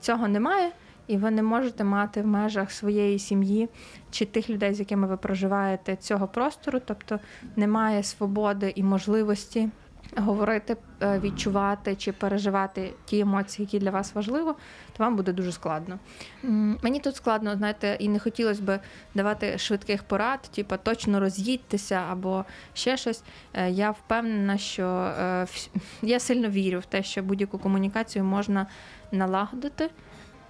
цього 0.00 0.28
немає, 0.28 0.70
і 1.08 1.16
ви 1.16 1.30
не 1.30 1.42
можете 1.42 1.84
мати 1.84 2.22
в 2.22 2.26
межах 2.26 2.70
своєї 2.70 3.18
сім'ї 3.18 3.68
чи 4.10 4.24
тих 4.24 4.50
людей, 4.50 4.74
з 4.74 4.78
якими 4.78 5.06
ви 5.06 5.16
проживаєте 5.16 5.96
цього 5.96 6.28
простору, 6.28 6.80
тобто 6.84 7.20
немає 7.56 8.02
свободи 8.02 8.72
і 8.76 8.82
можливості 8.82 9.68
говорити, 10.16 10.76
е, 11.02 11.18
відчувати 11.18 11.96
чи 11.96 12.12
переживати 12.12 12.92
ті 13.04 13.20
емоції, 13.20 13.64
які 13.66 13.84
для 13.84 13.90
вас 13.90 14.14
важливо, 14.14 14.54
то 14.96 15.04
вам 15.04 15.16
буде 15.16 15.32
дуже 15.32 15.52
складно. 15.52 15.98
Мені 16.82 17.00
тут 17.00 17.16
складно, 17.16 17.56
знаєте, 17.56 17.96
і 18.00 18.08
не 18.08 18.18
хотілося 18.18 18.62
б 18.62 18.80
давати 19.14 19.58
швидких 19.58 20.02
порад, 20.02 20.40
типу 20.40 20.74
точно 20.82 21.20
роз'їдьтеся 21.20 22.04
або 22.10 22.44
ще 22.74 22.96
щось. 22.96 23.22
Е, 23.54 23.70
Я 23.70 23.90
впевнена, 23.90 24.58
що 24.58 24.84
е, 24.84 25.46
я 26.02 26.20
сильно 26.20 26.48
вірю 26.48 26.78
в 26.78 26.86
те, 26.86 27.02
що 27.02 27.22
будь-яку 27.22 27.58
комунікацію 27.58 28.24
можна 28.24 28.66
налагодити. 29.12 29.90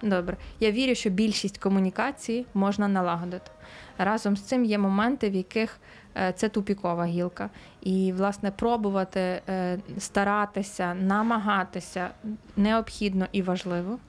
Добре, 0.01 0.37
я 0.59 0.71
вірю, 0.71 0.95
що 0.95 1.09
більшість 1.09 1.57
комунікацій 1.57 2.45
можна 2.53 2.87
налагодити. 2.87 3.51
Разом 3.97 4.37
з 4.37 4.41
цим 4.41 4.65
є 4.65 4.77
моменти, 4.77 5.29
в 5.29 5.35
яких 5.35 5.79
е, 6.17 6.33
це 6.35 6.49
тупікова 6.49 7.05
гілка. 7.05 7.49
І, 7.81 8.13
власне, 8.13 8.51
пробувати 8.51 9.19
е, 9.19 9.79
старатися, 9.97 10.93
намагатися 10.93 12.09
необхідно 12.57 13.27
і 13.31 13.41
важливо. 13.41 13.99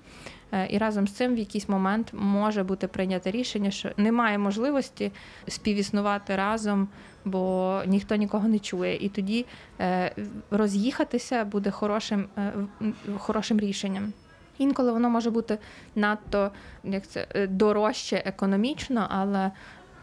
Е, 0.53 0.69
І 0.71 0.79
разом 0.79 1.09
з 1.09 1.13
цим 1.13 1.35
в 1.35 1.39
якийсь 1.39 1.69
момент 1.69 2.11
може 2.13 2.63
бути 2.63 2.89
прийнято 2.89 3.31
рішення, 3.31 3.71
що 3.71 3.91
немає 3.97 4.39
можливості 4.39 5.13
співіснувати 5.49 6.37
разом, 6.37 6.89
бо 7.25 7.83
ніхто 7.87 8.15
нікого 8.15 8.49
не 8.49 8.59
чує. 8.59 8.97
І 8.97 9.09
тоді 9.09 9.47
роз'їхатися 10.51 11.45
буде 11.45 11.71
хорошим, 11.71 12.27
хорошим 13.19 13.61
рішенням. 13.61 14.13
Інколи 14.61 14.93
воно 14.93 15.11
може 15.11 15.31
бути 15.31 15.59
надто 15.95 16.51
як 16.85 17.07
це, 17.07 17.27
е, 17.35 17.47
дорожче 17.47 18.23
економічно, 18.27 19.07
але 19.11 19.51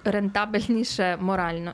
рентабельніше 0.03 1.17
морально. 1.19 1.73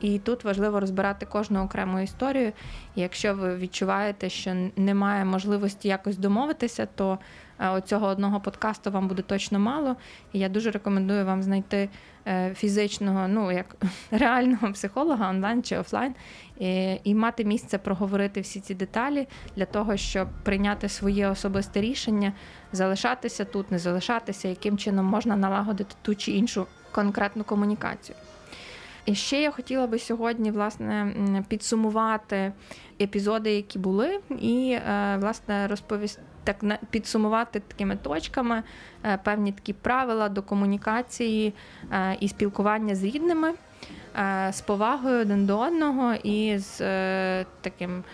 І 0.00 0.18
тут 0.18 0.44
важливо 0.44 0.80
розбирати 0.80 1.26
кожну 1.26 1.64
окрему 1.64 2.00
історію. 2.00 2.52
Якщо 2.96 3.34
ви 3.34 3.56
відчуваєте, 3.56 4.28
що 4.28 4.70
немає 4.76 5.24
можливості 5.24 5.88
якось 5.88 6.16
домовитися, 6.16 6.86
то 6.94 7.18
оцього 7.60 8.06
одного 8.06 8.40
подкасту 8.40 8.90
вам 8.90 9.08
буде 9.08 9.22
точно 9.22 9.58
мало. 9.58 9.96
І 10.32 10.38
я 10.38 10.48
дуже 10.48 10.70
рекомендую 10.70 11.26
вам 11.26 11.42
знайти 11.42 11.88
е, 12.26 12.54
фізичного, 12.54 13.28
ну 13.28 13.52
як 13.52 13.76
реального 14.10 14.72
психолога 14.72 15.30
онлайн 15.30 15.62
чи 15.62 15.76
офлайн, 15.76 16.14
і, 16.58 16.96
і 17.04 17.14
мати 17.14 17.44
місце 17.44 17.78
проговорити 17.78 18.40
всі 18.40 18.60
ці 18.60 18.74
деталі 18.74 19.28
для 19.56 19.64
того, 19.64 19.96
щоб 19.96 20.28
прийняти 20.42 20.88
своє 20.88 21.28
особисте 21.28 21.80
рішення, 21.80 22.32
залишатися 22.72 23.44
тут, 23.44 23.70
не 23.70 23.78
залишатися, 23.78 24.48
яким 24.48 24.78
чином 24.78 25.06
можна 25.06 25.36
налагодити 25.36 25.94
ту 26.02 26.14
чи 26.14 26.32
іншу 26.32 26.66
конкретну 26.92 27.44
комунікацію. 27.44 28.16
І 29.10 29.14
ще 29.14 29.42
я 29.42 29.50
хотіла 29.50 29.86
би 29.86 29.98
сьогодні 29.98 30.50
власне 30.50 31.14
підсумувати 31.48 32.52
епізоди, 33.00 33.52
які 33.54 33.78
були, 33.78 34.20
і 34.40 34.72
е, 34.72 35.16
власне 35.20 35.66
розповісти 35.68 36.22
так 36.44 36.64
підсумувати 36.90 37.60
такими 37.60 37.96
точками 37.96 38.62
е, 39.04 39.18
певні 39.24 39.52
такі 39.52 39.72
правила 39.72 40.28
до 40.28 40.42
комунікації 40.42 41.54
е, 41.92 42.16
і 42.20 42.28
спілкування 42.28 42.94
з 42.94 43.04
рідними, 43.04 43.52
з 44.50 44.60
повагою 44.60 45.20
один 45.20 45.46
до 45.46 45.58
одного 45.58 46.14
і 46.14 46.58
з 46.58 46.78
таким 47.44 48.04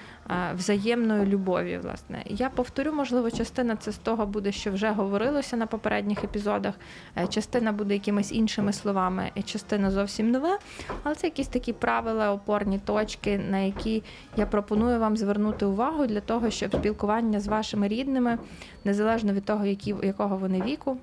взаємною 0.55 1.25
любов'ю. 1.25 1.81
Власне, 1.83 2.23
я 2.27 2.49
повторю, 2.49 2.93
можливо, 2.93 3.31
частина 3.31 3.77
це 3.77 3.93
з 3.93 3.97
того 3.97 4.27
буде, 4.27 4.53
що 4.53 4.71
вже 4.73 4.91
говорилося 4.91 5.57
на 5.57 5.67
попередніх 5.67 6.25
епізодах. 6.25 6.75
Е, 7.17 7.27
частина 7.27 7.73
буде 7.73 7.95
якимись 7.95 8.33
іншими 8.33 8.73
словами, 8.73 9.31
і 9.35 9.43
частина 9.43 9.91
зовсім 9.91 10.31
нове. 10.31 10.59
Але 11.03 11.15
це 11.15 11.27
якісь 11.27 11.49
такі 11.49 11.73
правила, 11.73 12.33
опорні 12.33 12.79
точки, 12.79 13.39
на 13.39 13.59
які 13.59 14.03
я 14.37 14.47
пропоную 14.47 15.01
вам 15.01 15.17
звернути 15.17 15.67
увагу 15.67 16.07
для 16.07 16.21
того, 16.21 16.51
щоб 16.51 16.75
спілкування 16.75 17.41
з 17.41 17.47
вашими 17.47 17.89
рідними, 17.89 18.39
незалежно 18.85 19.33
від 19.33 19.45
того, 19.45 19.67
які 19.67 19.95
якого 20.03 20.37
вони 20.37 20.63
віку, 20.63 20.97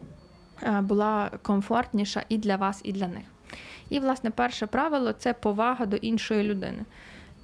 е, 0.63 0.81
була 0.81 1.31
комфортніша 1.41 2.23
і 2.29 2.37
для 2.37 2.55
вас, 2.55 2.81
і 2.83 2.91
для 2.91 3.07
них. 3.07 3.23
І, 3.89 3.99
власне, 3.99 4.29
перше 4.29 4.65
правило 4.65 5.13
це 5.13 5.33
повага 5.33 5.85
до 5.85 5.95
іншої 5.95 6.43
людини 6.43 6.85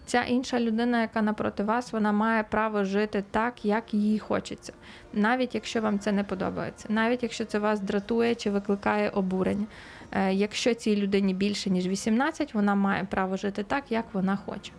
ця 0.09 0.23
інша 0.23 0.59
людина, 0.59 1.01
яка 1.01 1.21
напроти 1.21 1.63
вас, 1.63 1.93
вона 1.93 2.11
має 2.11 2.43
право 2.43 2.83
жити 2.83 3.23
так, 3.31 3.65
як 3.65 3.93
їй 3.93 4.19
хочеться, 4.19 4.73
навіть 5.13 5.55
якщо 5.55 5.81
вам 5.81 5.99
це 5.99 6.11
не 6.11 6.23
подобається, 6.23 6.85
навіть 6.89 7.23
якщо 7.23 7.45
це 7.45 7.59
вас 7.59 7.79
дратує 7.79 8.35
чи 8.35 8.49
викликає 8.49 9.09
обурення. 9.09 9.65
Е, 10.11 10.33
якщо 10.33 10.73
цій 10.73 10.95
людині 10.95 11.33
більше 11.33 11.69
ніж 11.69 11.87
18, 11.87 12.53
вона 12.53 12.75
має 12.75 13.03
право 13.03 13.37
жити 13.37 13.63
так, 13.63 13.83
як 13.89 14.05
вона 14.13 14.35
хоче. 14.35 14.71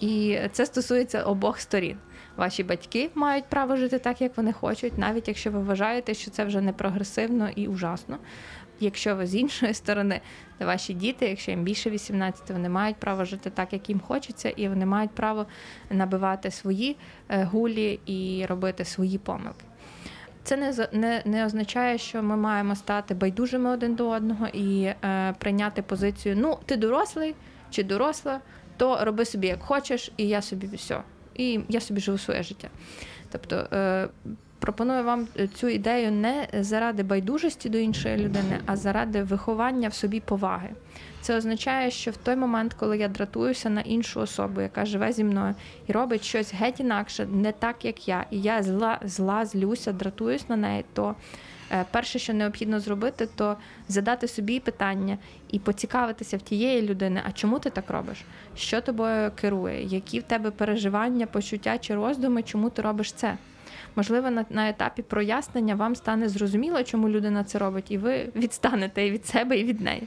І 0.00 0.38
це 0.52 0.66
стосується 0.66 1.22
обох 1.22 1.60
сторін. 1.60 1.96
Ваші 2.36 2.64
батьки 2.64 3.10
мають 3.14 3.44
право 3.44 3.76
жити 3.76 3.98
так, 3.98 4.20
як 4.20 4.36
вони 4.36 4.52
хочуть, 4.52 4.98
навіть 4.98 5.28
якщо 5.28 5.50
ви 5.50 5.58
вважаєте, 5.58 6.14
що 6.14 6.30
це 6.30 6.44
вже 6.44 6.60
не 6.60 6.72
прогресивно 6.72 7.48
і 7.56 7.66
ужасно. 7.66 8.18
Якщо 8.80 9.16
ви 9.16 9.26
з 9.26 9.34
іншої 9.34 9.74
сторони, 9.74 10.20
то 10.58 10.66
ваші 10.66 10.94
діти, 10.94 11.28
якщо 11.28 11.50
їм 11.50 11.62
більше 11.62 11.90
18, 11.90 12.50
вони 12.50 12.68
мають 12.68 12.96
право 12.96 13.24
жити 13.24 13.50
так, 13.50 13.72
як 13.72 13.88
їм 13.88 14.00
хочеться, 14.00 14.48
і 14.48 14.68
вони 14.68 14.86
мають 14.86 15.10
право 15.10 15.46
набивати 15.90 16.50
свої 16.50 16.96
е, 17.28 17.44
гулі 17.44 18.00
і 18.06 18.46
робити 18.46 18.84
свої 18.84 19.18
помилки. 19.18 19.64
Це 20.42 20.56
не 20.56 20.88
не, 20.92 21.22
не 21.24 21.46
означає, 21.46 21.98
що 21.98 22.22
ми 22.22 22.36
маємо 22.36 22.76
стати 22.76 23.14
байдужими 23.14 23.70
один 23.70 23.94
до 23.94 24.08
одного 24.08 24.46
і 24.46 24.82
е, 24.82 25.34
прийняти 25.38 25.82
позицію: 25.82 26.36
ну, 26.38 26.58
ти 26.66 26.76
дорослий 26.76 27.34
чи 27.70 27.84
доросла, 27.84 28.40
то 28.76 29.04
роби 29.04 29.24
собі 29.24 29.46
як 29.46 29.62
хочеш, 29.62 30.12
і 30.16 30.28
я 30.28 30.42
собі 30.42 30.66
все. 30.76 31.02
І 31.34 31.60
я 31.68 31.80
собі 31.80 32.00
живу 32.00 32.18
своє 32.18 32.42
життя. 32.42 32.68
Тобто 33.30 33.56
е, 33.56 34.08
пропоную 34.60 35.04
вам 35.04 35.28
е, 35.38 35.48
цю 35.48 35.68
ідею 35.68 36.12
не 36.12 36.48
заради 36.60 37.02
байдужості 37.02 37.68
до 37.68 37.78
іншої 37.78 38.16
людини, 38.16 38.60
а 38.66 38.76
заради 38.76 39.22
виховання 39.22 39.88
в 39.88 39.94
собі 39.94 40.20
поваги. 40.20 40.70
Це 41.20 41.36
означає, 41.36 41.90
що 41.90 42.10
в 42.10 42.16
той 42.16 42.36
момент, 42.36 42.74
коли 42.74 42.98
я 42.98 43.08
дратуюся 43.08 43.70
на 43.70 43.80
іншу 43.80 44.20
особу, 44.20 44.60
яка 44.60 44.84
живе 44.84 45.12
зі 45.12 45.24
мною 45.24 45.54
і 45.86 45.92
робить 45.92 46.24
щось 46.24 46.54
геть 46.54 46.80
інакше, 46.80 47.26
не 47.26 47.52
так 47.52 47.84
як 47.84 48.08
я, 48.08 48.26
і 48.30 48.40
я 48.40 48.62
зла, 48.62 48.98
зла, 49.04 49.46
злюся, 49.46 49.92
дратуюсь 49.92 50.48
на 50.48 50.56
неї, 50.56 50.84
то 50.92 51.14
е, 51.72 51.84
перше, 51.90 52.18
що 52.18 52.34
необхідно 52.34 52.80
зробити, 52.80 53.28
то 53.36 53.56
задати 53.88 54.28
собі 54.28 54.60
питання 54.60 55.18
і 55.50 55.58
поцікавитися 55.58 56.36
в 56.36 56.42
тієї 56.42 56.82
людини, 56.82 57.22
а 57.24 57.32
чому 57.32 57.58
ти 57.58 57.70
так 57.70 57.90
робиш? 57.90 58.24
Що 58.56 58.80
тобою 58.80 59.30
керує? 59.40 59.84
Які 59.84 60.20
в 60.20 60.22
тебе 60.22 60.50
переживання, 60.50 61.26
почуття 61.26 61.78
чи 61.78 61.94
роздуми, 61.94 62.42
чому 62.42 62.70
ти 62.70 62.82
робиш 62.82 63.12
це? 63.12 63.36
Можливо, 63.96 64.30
на, 64.30 64.44
на 64.50 64.68
етапі 64.68 65.02
прояснення 65.02 65.74
вам 65.74 65.94
стане 65.94 66.28
зрозуміло, 66.28 66.82
чому 66.82 67.08
людина 67.08 67.44
це 67.44 67.58
робить, 67.58 67.90
і 67.90 67.98
ви 67.98 68.28
відстанете 68.36 69.06
і 69.06 69.10
від 69.10 69.26
себе, 69.26 69.58
і 69.58 69.64
від 69.64 69.80
неї. 69.80 70.02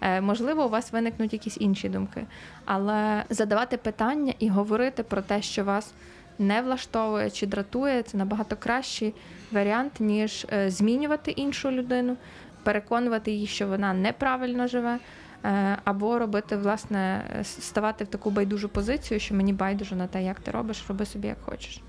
Е, 0.00 0.20
можливо, 0.20 0.64
у 0.66 0.68
вас 0.68 0.92
виникнуть 0.92 1.32
якісь 1.32 1.56
інші 1.60 1.88
думки, 1.88 2.26
але 2.64 3.24
задавати 3.30 3.76
питання 3.76 4.34
і 4.38 4.48
говорити 4.48 5.02
про 5.02 5.22
те, 5.22 5.42
що 5.42 5.64
вас 5.64 5.94
не 6.38 6.62
влаштовує 6.62 7.30
чи 7.30 7.46
дратує, 7.46 8.02
це 8.02 8.18
набагато 8.18 8.56
кращий 8.56 9.14
варіант, 9.52 9.92
ніж 10.00 10.46
е, 10.52 10.70
змінювати 10.70 11.30
іншу 11.30 11.70
людину, 11.70 12.16
переконувати 12.62 13.30
її, 13.30 13.46
що 13.46 13.66
вона 13.66 13.92
неправильно 13.92 14.66
живе. 14.66 14.98
Е, 15.44 15.78
або 15.84 16.18
робити, 16.18 16.56
власне, 16.56 17.24
ставати 17.42 18.04
в 18.04 18.08
таку 18.08 18.30
байдужу 18.30 18.68
позицію, 18.68 19.20
що 19.20 19.34
мені 19.34 19.52
байдуже 19.52 19.96
на 19.96 20.06
те, 20.06 20.22
як 20.22 20.40
ти 20.40 20.50
робиш, 20.50 20.84
роби 20.88 21.06
собі 21.06 21.28
як 21.28 21.40
хочеш. 21.40 21.80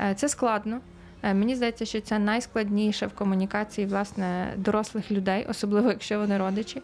Е, 0.00 0.14
це 0.14 0.28
складно. 0.28 0.80
Е, 1.22 1.34
мені 1.34 1.54
здається, 1.54 1.84
що 1.84 2.00
це 2.00 2.18
найскладніше 2.18 3.06
в 3.06 3.12
комунікації 3.12 3.86
власне 3.86 4.52
дорослих 4.56 5.10
людей, 5.10 5.46
особливо 5.48 5.88
якщо 5.88 6.18
вони 6.18 6.38
родичі, 6.38 6.82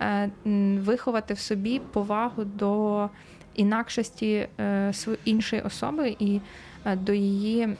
е, 0.00 0.30
виховати 0.78 1.34
в 1.34 1.38
собі 1.38 1.78
повагу 1.92 2.44
до 2.44 3.08
інакшості 3.54 4.48
іншої 5.24 5.62
особи 5.62 6.16
і 6.18 6.40
до 6.96 7.12
її 7.12 7.76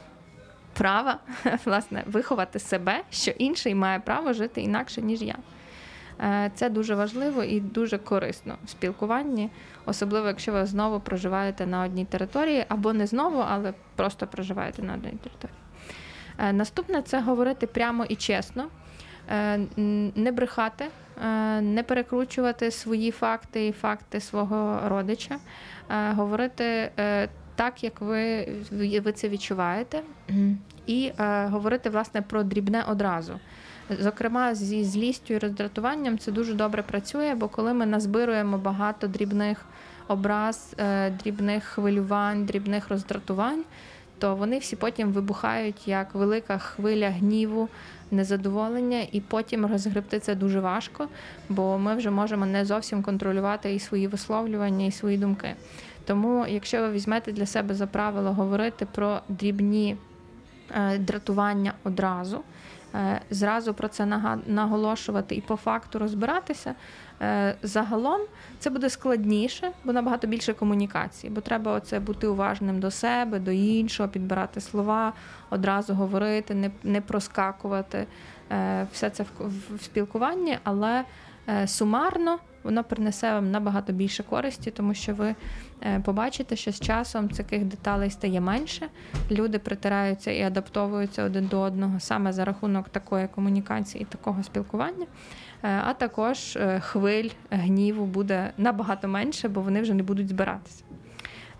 права 0.73 1.19
власне 1.65 2.03
виховати 2.05 2.59
себе, 2.59 3.01
що 3.09 3.31
інший 3.31 3.75
має 3.75 3.99
право 3.99 4.33
жити 4.33 4.61
інакше 4.61 5.01
ніж 5.01 5.21
я. 5.21 5.35
Це 6.55 6.69
дуже 6.69 6.95
важливо 6.95 7.43
і 7.43 7.59
дуже 7.59 7.97
корисно 7.97 8.55
в 8.65 8.69
спілкуванні, 8.69 9.49
особливо 9.85 10.27
якщо 10.27 10.51
ви 10.51 10.65
знову 10.65 10.99
проживаєте 10.99 11.65
на 11.65 11.83
одній 11.83 12.05
території, 12.05 12.65
або 12.67 12.93
не 12.93 13.07
знову, 13.07 13.43
але 13.49 13.73
просто 13.95 14.27
проживаєте 14.27 14.81
на 14.81 14.93
одній 14.93 15.19
території. 15.23 15.57
Е, 16.37 16.53
наступне 16.53 17.01
це 17.01 17.21
говорити 17.21 17.67
прямо 17.67 18.05
і 18.05 18.15
чесно, 18.15 18.67
е, 19.29 19.59
не 20.15 20.31
брехати, 20.31 20.85
е, 21.25 21.61
не 21.61 21.83
перекручувати 21.83 22.71
свої 22.71 23.11
факти 23.11 23.67
і 23.67 23.71
факти 23.71 24.19
свого 24.19 24.79
родича, 24.89 25.37
говорити 25.89 26.91
так, 27.55 27.83
як 27.83 28.01
ви, 28.01 28.47
ви 29.03 29.11
це 29.11 29.29
відчуваєте, 29.29 30.01
і 30.87 31.11
говорити 31.45 31.89
власне 31.89 32.21
про 32.21 32.43
дрібне 32.43 32.83
одразу. 32.87 33.39
Зокрема, 33.89 34.55
зі 34.55 34.83
злістю 34.83 35.33
і 35.33 35.37
роздратуванням 35.37 36.17
це 36.17 36.31
дуже 36.31 36.53
добре 36.53 36.83
працює, 36.83 37.35
бо 37.35 37.47
коли 37.47 37.73
ми 37.73 37.85
назбируємо 37.85 38.57
багато 38.57 39.07
дрібних 39.07 39.65
образ, 40.07 40.75
е, 40.77 41.09
дрібних 41.09 41.63
хвилювань, 41.63 42.45
дрібних 42.45 42.89
роздратувань, 42.89 43.63
то 44.19 44.35
вони 44.35 44.59
всі 44.59 44.75
потім 44.75 45.11
вибухають 45.11 45.87
як 45.87 46.15
велика 46.15 46.57
хвиля 46.57 47.09
гніву, 47.09 47.69
незадоволення, 48.11 49.01
і 49.11 49.21
потім 49.21 49.65
розгребти 49.65 50.19
це 50.19 50.35
дуже 50.35 50.59
важко, 50.59 51.07
бо 51.49 51.77
ми 51.77 51.95
вже 51.95 52.09
можемо 52.09 52.45
не 52.45 52.65
зовсім 52.65 53.03
контролювати 53.03 53.73
і 53.73 53.79
свої 53.79 54.07
висловлювання, 54.07 54.85
і 54.85 54.91
свої 54.91 55.17
думки. 55.17 55.55
Тому, 56.05 56.45
якщо 56.47 56.81
ви 56.81 56.91
візьмете 56.91 57.31
для 57.31 57.45
себе 57.45 57.75
за 57.75 57.87
правило 57.87 58.33
говорити 58.33 58.87
про 58.91 59.19
дрібні 59.29 59.97
е, 60.71 60.97
дратування 60.97 61.73
одразу. 61.83 62.43
Е, 62.95 63.21
зразу 63.29 63.73
про 63.73 63.87
це 63.87 64.05
наголошувати 64.45 65.35
і 65.35 65.41
по 65.41 65.55
факту 65.55 65.99
розбиратися. 65.99 66.75
Е, 67.21 67.55
загалом 67.63 68.21
це 68.59 68.69
буде 68.69 68.89
складніше, 68.89 69.71
бо 69.83 69.93
набагато 69.93 70.27
більше 70.27 70.53
комунікації, 70.53 71.33
бо 71.33 71.41
треба 71.41 71.71
оце 71.71 71.99
бути 71.99 72.27
уважним 72.27 72.79
до 72.79 72.91
себе, 72.91 73.39
до 73.39 73.51
іншого, 73.51 74.09
підбирати 74.09 74.61
слова, 74.61 75.13
одразу 75.49 75.93
говорити, 75.93 76.55
не 76.55 76.71
не 76.83 77.01
проскакувати. 77.01 78.07
Е, 78.51 78.87
все 78.93 79.09
це 79.09 79.25
в 79.39 79.83
спілкуванні, 79.83 80.57
але 80.63 81.03
сумарно 81.65 82.39
воно 82.65 82.83
принесе 82.83 83.33
вам 83.33 83.51
набагато 83.51 83.93
більше 83.93 84.23
користі, 84.23 84.71
тому 84.71 84.93
що 84.93 85.13
ви 85.13 85.35
е, 85.81 85.99
побачите, 85.99 86.55
що 86.55 86.71
з 86.71 86.79
часом 86.79 87.29
таких 87.29 87.65
деталей 87.65 88.09
стає 88.09 88.41
менше. 88.41 88.87
Люди 89.31 89.59
притираються 89.59 90.31
і 90.31 90.41
адаптовуються 90.41 91.23
один 91.23 91.47
до 91.47 91.59
одного 91.59 91.99
саме 91.99 92.33
за 92.33 92.45
рахунок 92.45 92.89
такої 92.89 93.27
комунікації 93.27 94.01
і 94.01 94.05
такого 94.05 94.43
спілкування. 94.43 95.05
Е, 95.63 95.81
а 95.85 95.93
також 95.93 96.55
е, 96.55 96.79
хвиль 96.79 97.29
гніву 97.49 98.05
буде 98.05 98.51
набагато 98.57 99.07
менше, 99.07 99.49
бо 99.49 99.61
вони 99.61 99.81
вже 99.81 99.93
не 99.93 100.03
будуть 100.03 100.27
збиратися. 100.27 100.83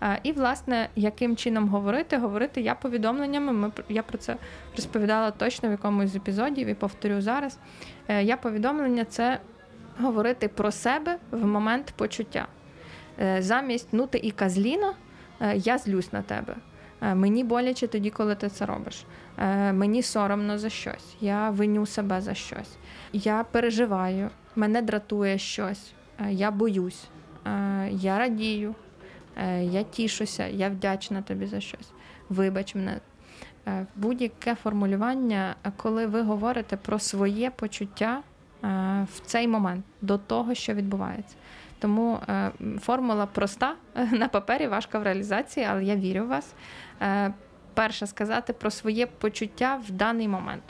Е, 0.02 0.20
І, 0.22 0.32
власне, 0.32 0.88
яким 0.96 1.36
чином 1.36 1.68
говорити? 1.68 2.16
Говорити 2.16 2.60
я 2.60 2.74
повідомленнями. 2.74 3.52
Ми 3.52 3.72
я 3.88 4.02
про 4.02 4.18
це 4.18 4.36
розповідала 4.76 5.30
точно 5.30 5.68
в 5.68 5.72
якомусь 5.72 6.10
з 6.10 6.16
епізодів 6.16 6.68
і 6.68 6.74
повторю 6.74 7.20
зараз. 7.20 7.58
Е, 8.08 8.22
Я 8.22 8.36
повідомлення 8.36 9.04
це 9.04 9.40
говорити 10.00 10.48
про 10.48 10.70
себе 10.70 11.18
в 11.30 11.46
момент 11.46 11.92
почуття. 11.96 12.46
Е, 13.20 13.42
Замість 13.42 13.88
ну 13.92 14.06
ти 14.06 14.18
і 14.18 14.30
казліна, 14.30 14.94
е, 15.40 15.56
я 15.56 15.78
злюсь 15.78 16.12
на 16.12 16.22
тебе. 16.22 16.56
Е, 17.00 17.14
Мені 17.14 17.44
боляче 17.44 17.86
тоді, 17.86 18.10
коли 18.10 18.34
ти 18.34 18.48
це 18.48 18.66
робиш. 18.66 19.04
Мені 19.72 20.02
соромно 20.02 20.58
за 20.58 20.70
щось. 20.70 21.16
Я 21.20 21.50
виню 21.50 21.86
себе 21.86 22.20
за 22.20 22.34
щось. 22.34 22.76
Я 23.12 23.44
переживаю, 23.50 24.30
мене 24.54 24.82
дратує 24.82 25.38
щось, 25.38 25.92
я 26.28 26.50
боюсь, 26.50 27.04
я 27.90 28.18
радію, 28.18 28.74
я 29.60 29.82
тішуся, 29.82 30.46
я 30.46 30.68
вдячна 30.68 31.22
тобі 31.22 31.46
за 31.46 31.60
щось. 31.60 31.90
Вибач 32.28 32.74
мене. 32.74 33.00
Будь-яке 33.96 34.54
формулювання, 34.54 35.56
коли 35.76 36.06
ви 36.06 36.22
говорите 36.22 36.76
про 36.76 36.98
своє 36.98 37.50
почуття 37.50 38.22
в 39.04 39.20
цей 39.26 39.48
момент 39.48 39.84
до 40.00 40.18
того, 40.18 40.54
що 40.54 40.74
відбувається. 40.74 41.36
Тому 41.78 42.18
е, 42.28 42.50
формула 42.80 43.26
проста 43.26 43.74
на 44.12 44.28
папері, 44.28 44.66
важка 44.66 44.98
в 44.98 45.02
реалізації, 45.02 45.66
але 45.70 45.84
я 45.84 45.96
вірю 45.96 46.24
в 46.24 46.28
вас. 46.28 46.54
Е, 47.02 47.32
Перше 47.74 48.06
сказати 48.06 48.52
про 48.52 48.70
своє 48.70 49.06
почуття 49.06 49.80
в 49.88 49.90
даний 49.90 50.28
момент. 50.28 50.62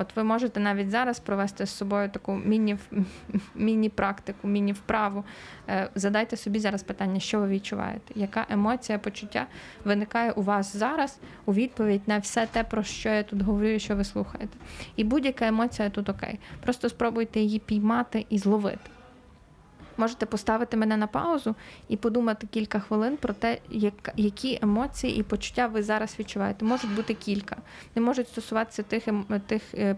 От 0.00 0.16
ви 0.16 0.24
можете 0.24 0.60
навіть 0.60 0.90
зараз 0.90 1.20
провести 1.20 1.66
з 1.66 1.70
собою 1.70 2.08
таку 2.08 2.34
міні, 2.34 2.76
міні-практику, 3.54 4.48
міні-вправу. 4.48 5.24
Е, 5.68 5.88
Задайте 5.94 6.36
собі 6.36 6.58
зараз 6.58 6.82
питання, 6.82 7.20
що 7.20 7.40
ви 7.40 7.48
відчуваєте, 7.48 8.14
яка 8.14 8.46
емоція, 8.50 8.98
почуття 8.98 9.46
виникає 9.84 10.32
у 10.32 10.42
вас 10.42 10.76
зараз 10.76 11.18
у 11.46 11.54
відповідь 11.54 12.02
на 12.06 12.18
все 12.18 12.46
те, 12.46 12.64
про 12.64 12.82
що 12.82 13.08
я 13.08 13.22
тут 13.22 13.42
говорю, 13.42 13.68
і 13.68 13.78
що 13.78 13.96
ви 13.96 14.04
слухаєте. 14.04 14.58
І 14.96 15.04
будь-яка 15.04 15.46
емоція 15.46 15.90
тут 15.90 16.08
окей. 16.08 16.38
Просто 16.62 16.88
спробуйте 16.88 17.40
її 17.40 17.58
піймати 17.58 18.26
і 18.30 18.38
зловити. 18.38 18.90
Можете 19.98 20.26
поставити 20.26 20.76
мене 20.76 20.96
на 20.96 21.06
паузу 21.06 21.54
і 21.88 21.96
подумати 21.96 22.46
кілька 22.50 22.80
хвилин 22.80 23.16
про 23.16 23.34
те, 23.34 23.58
як, 23.70 24.12
які 24.16 24.58
емоції 24.62 25.16
і 25.16 25.22
почуття 25.22 25.66
ви 25.66 25.82
зараз 25.82 26.16
відчуваєте. 26.18 26.64
Можуть 26.64 26.94
бути 26.94 27.14
кілька. 27.14 27.56
Не 27.94 28.02
можуть 28.02 28.28
стосуватися 28.28 28.82
тих, 28.82 29.08
ем- 29.08 29.40
тих 29.46 29.62
е, 29.74 29.96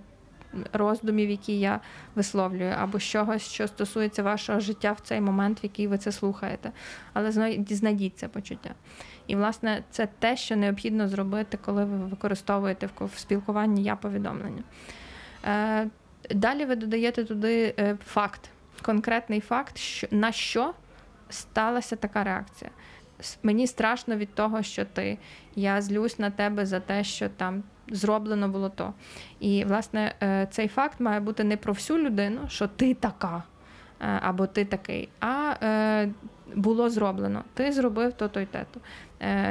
роздумів, 0.72 1.30
які 1.30 1.60
я 1.60 1.80
висловлюю, 2.14 2.74
або 2.78 2.98
чогось, 2.98 3.42
що 3.42 3.68
стосується 3.68 4.22
вашого 4.22 4.60
життя 4.60 4.92
в 4.92 5.00
цей 5.00 5.20
момент, 5.20 5.62
в 5.62 5.64
який 5.64 5.86
ви 5.86 5.98
це 5.98 6.12
слухаєте. 6.12 6.72
Але 7.12 7.30
зна- 7.32 7.64
знайдіть 7.70 8.18
це 8.18 8.28
почуття. 8.28 8.70
І, 9.26 9.36
власне, 9.36 9.82
це 9.90 10.08
те, 10.18 10.36
що 10.36 10.56
необхідно 10.56 11.08
зробити, 11.08 11.58
коли 11.64 11.84
ви 11.84 11.96
використовуєте 11.96 12.88
в 13.00 13.18
спілкуванні 13.18 13.82
я 13.82 13.96
повідомлення. 13.96 14.62
Е, 15.44 15.88
Далі 16.30 16.64
ви 16.64 16.76
додаєте 16.76 17.24
туди 17.24 17.74
е, 17.78 17.96
факт, 18.06 18.40
конкретний 18.80 19.40
факт, 19.40 19.78
що, 19.78 20.06
на 20.10 20.32
що 20.32 20.74
сталася 21.28 21.96
така 21.96 22.24
реакція. 22.24 22.70
Мені 23.42 23.66
страшно 23.66 24.16
від 24.16 24.34
того, 24.34 24.62
що 24.62 24.84
ти. 24.84 25.18
Я 25.54 25.82
злюсь 25.82 26.18
на 26.18 26.30
тебе 26.30 26.66
за 26.66 26.80
те, 26.80 27.04
що 27.04 27.28
там 27.28 27.62
зроблено 27.88 28.48
було 28.48 28.68
то. 28.68 28.94
І, 29.40 29.64
власне, 29.64 30.14
е, 30.22 30.46
цей 30.50 30.68
факт 30.68 31.00
має 31.00 31.20
бути 31.20 31.44
не 31.44 31.56
про 31.56 31.72
всю 31.72 31.98
людину, 31.98 32.40
що 32.48 32.68
ти 32.68 32.94
така 32.94 33.42
е, 34.00 34.20
або 34.22 34.46
ти 34.46 34.64
такий, 34.64 35.08
а 35.20 35.54
е, 35.62 36.08
було 36.54 36.90
зроблено. 36.90 37.44
Ти 37.54 37.72
зробив 37.72 38.12
то-то 38.12 38.40
й 38.40 38.46
те-то. 38.46 38.80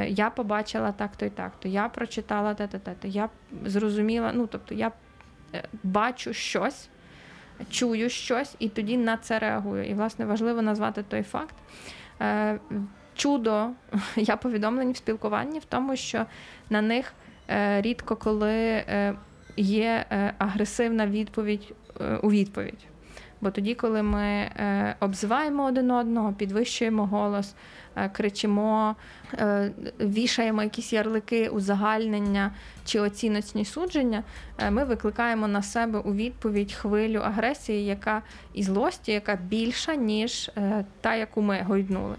Я 0.08 0.30
побачила 0.30 0.92
так-то 0.92 1.26
й 1.26 1.30
так-то. 1.30 1.68
Я 1.68 1.89
прочитала 1.89 2.54
те-то, 2.54 2.80
те-то. 2.80 3.08
Я 3.08 3.30
зрозуміла, 3.65 4.32
ну 4.36 4.48
тобто 4.48 4.76
я 4.76 4.92
бачу 5.84 6.34
щось, 6.34 6.89
чую 7.69 8.10
щось, 8.10 8.56
і 8.60 8.69
тоді 8.69 8.98
на 8.98 9.17
це 9.17 9.39
реагую. 9.39 9.86
І, 9.86 9.93
власне, 9.93 10.26
важливо 10.26 10.62
назвати 10.62 11.04
той 11.04 11.24
факт. 11.24 11.56
Е, 12.22 12.60
Чудо 13.15 13.67
я 14.15 14.36
повідомлень 14.36 14.91
в 14.91 14.98
спілкуванні 14.98 15.60
в 15.60 15.65
тому, 15.65 15.95
що 15.95 16.26
на 16.69 16.82
них 16.82 17.13
е, 17.50 17.82
рідко 17.82 18.15
коли 18.15 18.54
е, 18.54 19.15
є 19.58 20.06
агресивна 20.38 21.08
відповідь 21.08 21.74
у 22.22 22.32
відповідь. 22.32 22.88
Бо 23.41 23.52
тоді, 23.52 23.75
коли 23.75 24.04
ми 24.04 24.25
е, 24.25 24.95
обзиваємо 24.99 25.65
один 25.65 25.91
одного, 25.91 26.34
підвищуємо 26.34 27.06
голос, 27.06 27.56
е, 27.95 28.10
кричимо, 28.10 28.95
е, 29.34 29.71
вішаємо 29.99 30.63
якісь 30.63 30.93
ярлики, 30.93 31.49
узагальнення 31.49 32.52
чи 32.86 32.99
оціночні 32.99 33.65
судження, 33.65 34.23
ми 34.71 34.84
викликаємо 34.84 35.47
на 35.47 35.63
себе 35.63 35.99
у 35.99 36.13
відповідь 36.13 36.73
хвилю 36.73 37.19
агресії, 37.19 37.86
яка 37.86 38.21
і 38.54 38.63
злості, 38.63 39.12
яка 39.12 39.36
більша, 39.36 39.95
ніж 39.95 40.52
та, 41.02 41.15
яку 41.15 41.41
ми 41.41 41.62
гойднули. 41.67 42.15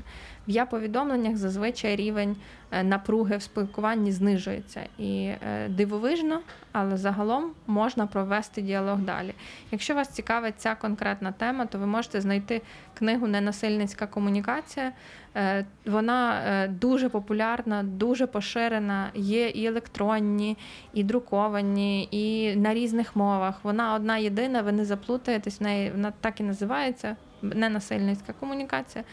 В 0.48 0.50
я 0.50 0.66
повідомленнях 0.66 1.36
зазвичай 1.36 1.96
рівень 1.96 2.36
е, 2.70 2.82
напруги 2.82 3.36
в 3.36 3.42
спілкуванні 3.42 4.12
знижується. 4.12 4.80
І 4.98 5.24
е, 5.24 5.68
дивовижно, 5.68 6.40
але 6.72 6.96
загалом 6.96 7.50
можна 7.66 8.06
провести 8.06 8.62
діалог 8.62 8.98
далі. 8.98 9.34
Якщо 9.70 9.94
вас 9.94 10.08
цікавить 10.08 10.54
ця 10.56 10.74
конкретна 10.74 11.32
тема, 11.32 11.66
то 11.66 11.78
ви 11.78 11.86
можете 11.86 12.20
знайти 12.20 12.62
книгу 12.98 13.26
Ненасильницька 13.26 14.06
комунікація. 14.06 14.92
Е, 15.36 15.66
Вона 15.86 16.40
дуже 16.80 17.08
популярна, 17.08 17.82
дуже 17.82 18.26
поширена. 18.26 19.10
Є 19.14 19.48
і 19.48 19.66
електронні, 19.66 20.56
і 20.94 21.04
друковані, 21.04 22.08
і 22.10 22.56
на 22.56 22.74
різних 22.74 23.16
мовах. 23.16 23.54
Вона 23.62 23.94
одна 23.94 24.16
єдина, 24.16 24.62
ви 24.62 24.72
не 24.72 24.84
заплутаєтесь 24.84 25.60
в 25.60 25.62
неї. 25.62 25.90
Вона 25.90 26.12
так 26.20 26.40
і 26.40 26.42
називається 26.42 27.16
Ненасильницька 27.42 28.32
комунікація 28.32 29.04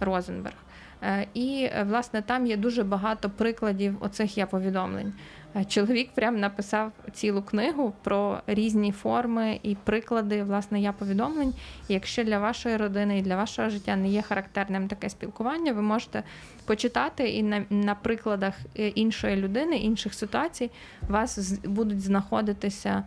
Розенберг. 0.00 0.63
Е, 1.04 1.26
І 1.34 1.68
е, 1.72 1.84
власне 1.88 2.22
там 2.22 2.46
є 2.46 2.56
дуже 2.56 2.82
багато 2.82 3.30
прикладів 3.30 3.96
оцих 4.00 4.38
я 4.38 4.46
повідомлень. 4.46 5.12
Е, 5.56 5.64
Чоловік 5.64 6.10
прям 6.14 6.40
написав 6.40 6.92
цілу 7.12 7.42
книгу 7.42 7.92
про 8.02 8.40
різні 8.46 8.92
форми 8.92 9.60
і 9.62 9.74
приклади 9.74 10.42
власне 10.42 10.80
я 10.80 10.92
повідомлень. 10.92 11.54
І 11.88 11.94
якщо 11.94 12.24
для 12.24 12.38
вашої 12.38 12.76
родини 12.76 13.18
і 13.18 13.22
для 13.22 13.36
вашого 13.36 13.70
життя 13.70 13.96
не 13.96 14.08
є 14.08 14.22
характерним 14.22 14.88
таке 14.88 15.10
спілкування, 15.10 15.72
ви 15.72 15.82
можете 15.82 16.22
почитати 16.64 17.28
і 17.28 17.42
на, 17.42 17.64
на 17.70 17.94
прикладах 17.94 18.54
іншої 18.74 19.36
людини, 19.36 19.76
інших 19.76 20.14
ситуацій, 20.14 20.70
у 21.08 21.12
вас 21.12 21.58
будуть 21.64 22.00
знаходитися 22.00 23.04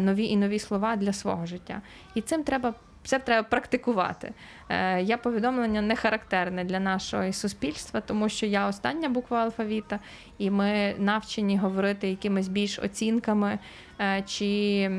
нові 0.00 0.26
і 0.26 0.36
нові 0.36 0.58
слова 0.58 0.96
для 0.96 1.12
свого 1.12 1.46
життя. 1.46 1.82
І 2.14 2.20
цим 2.20 2.42
треба. 2.42 2.74
Це 3.04 3.18
треба 3.18 3.48
практикувати. 3.48 4.32
Е, 4.68 5.02
Я 5.02 5.16
повідомлення 5.16 5.82
не 5.82 5.96
характерне 5.96 6.64
для 6.64 6.80
нашого 6.80 7.32
суспільства, 7.32 8.00
тому 8.00 8.28
що 8.28 8.46
я 8.46 8.68
остання 8.68 9.08
буква 9.08 9.42
алфавіта, 9.42 9.98
і 10.38 10.50
ми 10.50 10.94
навчені 10.98 11.58
говорити 11.58 12.08
якимись 12.08 12.48
більш 12.48 12.78
оцінками 12.78 13.58
е, 14.00 14.22
чи 14.26 14.90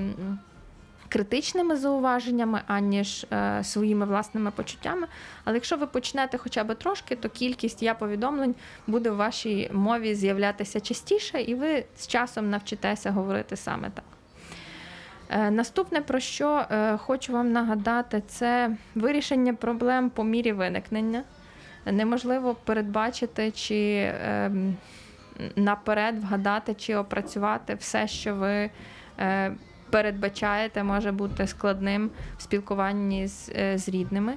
критичними 1.10 1.78
зауваженнями, 1.78 2.62
аніж 2.68 3.26
е, 3.32 3.64
своїми 3.64 4.06
власними 4.06 4.52
почуттями. 4.52 5.08
Але 5.44 5.56
якщо 5.56 5.78
ви 5.78 5.88
почнете 5.88 6.38
хоча 6.38 6.64
б 6.64 6.76
трошки, 6.76 7.16
то 7.16 7.30
кількість 7.30 7.84
я 7.84 7.94
повідомлень 7.94 8.56
буде 8.88 9.10
в 9.10 9.16
вашій 9.16 9.70
мові 9.74 10.16
з'являтися 10.16 10.80
частіше, 10.80 11.42
і 11.42 11.56
ви 11.56 11.86
з 11.96 12.08
часом 12.08 12.50
навчитеся 12.50 13.12
говорити 13.12 13.56
саме 13.56 13.90
так. 13.90 14.15
Е, 15.30 15.52
Наступне, 15.52 16.02
про 16.02 16.20
що 16.20 16.66
е, 16.72 16.98
хочу 16.98 17.34
вам 17.34 17.52
нагадати, 17.52 18.24
це 18.28 18.72
вирішення 18.96 19.54
проблем 19.54 20.10
по 20.10 20.24
мірі 20.24 20.52
виникнення. 20.52 21.24
Неможливо 21.86 22.56
передбачити 22.56 23.52
чи 23.52 24.12
ем, 24.26 24.76
наперед 25.56 26.20
вгадати 26.20 26.74
чи 26.74 26.96
опрацювати 26.96 27.76
все, 27.76 28.08
що 28.08 28.36
ви 28.36 28.70
е, 29.20 29.52
передбачаєте, 29.90 30.84
може 30.84 31.12
бути 31.12 31.48
складним 31.48 32.10
в 32.38 32.42
спілкуванні 32.42 33.28
з, 33.28 33.52
з 33.78 33.90
рідними. 33.90 34.34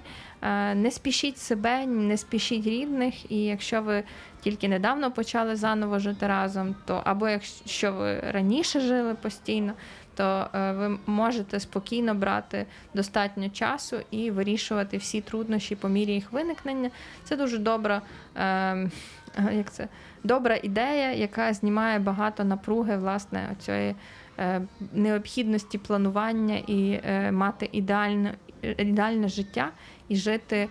Не 0.75 0.91
спішіть 0.91 1.39
себе, 1.39 1.87
не 1.87 2.17
спішіть 2.17 2.67
рідних, 2.67 3.33
і 3.33 3.45
якщо 3.45 3.83
ви 3.83 4.03
тільки 4.41 4.69
недавно 4.69 5.11
почали 5.13 5.57
заново 5.57 5.99
жити 5.99 6.27
разом, 6.27 6.75
то 6.87 7.03
або 7.05 7.29
якщо 7.29 7.93
ви 7.93 8.21
раніше 8.21 8.81
жили 8.81 9.15
постійно, 9.15 9.73
то 10.19 10.47
е, 10.55 10.73
ви 10.73 10.99
можете 11.07 11.61
спокійно 11.61 12.15
брати 12.15 12.67
достатньо 12.95 13.49
часу 13.49 13.97
і 14.11 14.31
вирішувати 14.31 14.97
всі 14.97 15.21
труднощі 15.21 15.77
по 15.77 15.89
мірі 15.89 16.13
їх 16.13 16.33
виникнення. 16.33 16.91
Це 17.25 17.37
дуже 17.37 17.59
добра, 17.59 18.03
е, 18.37 18.91
як 19.53 19.73
це, 19.73 19.89
добра 20.25 20.59
ідея, 20.63 21.13
яка 21.13 21.53
знімає 21.53 21.99
багато 21.99 22.45
напруги 22.45 22.97
власне 22.97 23.57
цієї 23.59 23.95
е, 24.39 24.61
необхідності 24.93 25.79
планування 25.79 26.57
і 26.67 27.01
е, 27.05 27.33
мати 27.33 27.69
ідеальну 27.73 28.31
ідеальне 28.63 29.29
життя 29.29 29.71
і 30.09 30.17
жити 30.17 30.69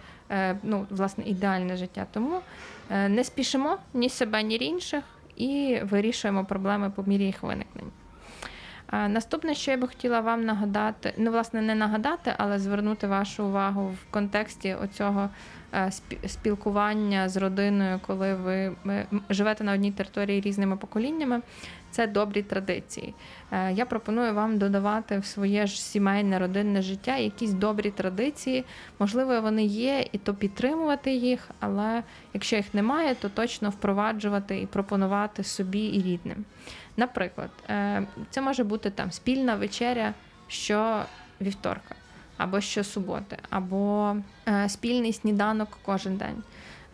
ну, 0.63 0.86
власне 0.89 1.23
ідеальне 1.23 1.77
життя. 1.77 2.06
Тому 2.12 2.39
не 2.89 3.23
спішимо 3.23 3.78
ні 3.93 4.10
себе, 4.10 4.43
ні 4.43 4.56
інших 4.56 5.04
і 5.36 5.80
вирішуємо 5.84 6.45
проблеми 6.45 6.89
по 6.95 7.04
мірі 7.04 7.23
їх 7.23 7.43
виникнення. 7.43 7.91
Наступне, 8.91 9.56
що 9.56 9.71
я 9.71 9.78
би 9.78 9.88
хотіла 9.88 10.19
вам 10.19 10.45
нагадати, 10.45 11.13
ну, 11.17 11.32
власне, 11.32 11.62
не 11.62 11.76
нагадати, 11.76 12.34
але 12.38 12.60
звернути 12.60 13.08
вашу 13.08 13.45
увагу 13.45 13.88
в 13.88 14.12
контексті 14.12 14.73
оцього 14.73 15.30
е, 15.73 15.91
спілкування 16.28 17.30
з 17.30 17.38
родиною, 17.38 18.00
коли 18.08 18.34
ви 18.34 18.76
живете 19.30 19.63
на 19.63 19.73
одній 19.73 19.91
території 19.91 20.41
різними 20.41 20.78
поколіннями, 20.78 21.41
це 21.91 22.08
добрі 22.08 22.41
традиції. 22.41 23.13
Е, 23.52 23.73
я 23.73 23.86
пропоную 23.86 24.34
вам 24.34 24.58
додавати 24.58 25.19
в 25.19 25.26
своє 25.26 25.67
ж 25.67 25.82
сімейне 25.82 26.39
родинне 26.39 26.82
життя 26.82 27.17
якісь 27.17 27.54
добрі 27.54 27.91
традиції. 27.91 28.65
Можливо, 29.00 29.41
вони 29.41 29.65
є, 29.65 30.06
і 30.12 30.17
то 30.17 30.34
підтримувати 30.34 31.12
їх, 31.12 31.50
але 31.60 32.04
якщо 32.34 32.56
їх 32.56 32.73
немає, 32.73 33.15
то 33.15 33.30
точно 33.30 33.69
впроваджувати 33.69 34.62
і 34.62 34.65
пропонувати 34.65 35.43
собі 35.43 35.86
і 35.86 36.02
рідним. 36.02 36.45
Наприклад, 36.97 37.50
е, 37.69 38.04
це 38.30 38.41
може 38.41 38.63
бути 38.63 38.89
там 38.89 39.12
спільна 39.12 39.56
вечеря 39.56 40.13
що 40.47 41.04
вівторка, 41.41 41.95
або 42.38 42.62
щосуботи, 42.62 43.38
або 43.50 44.15
е, 44.47 44.69
спільний 44.69 45.13
сніданок 45.13 45.78
кожен 45.86 46.17
день. 46.17 46.43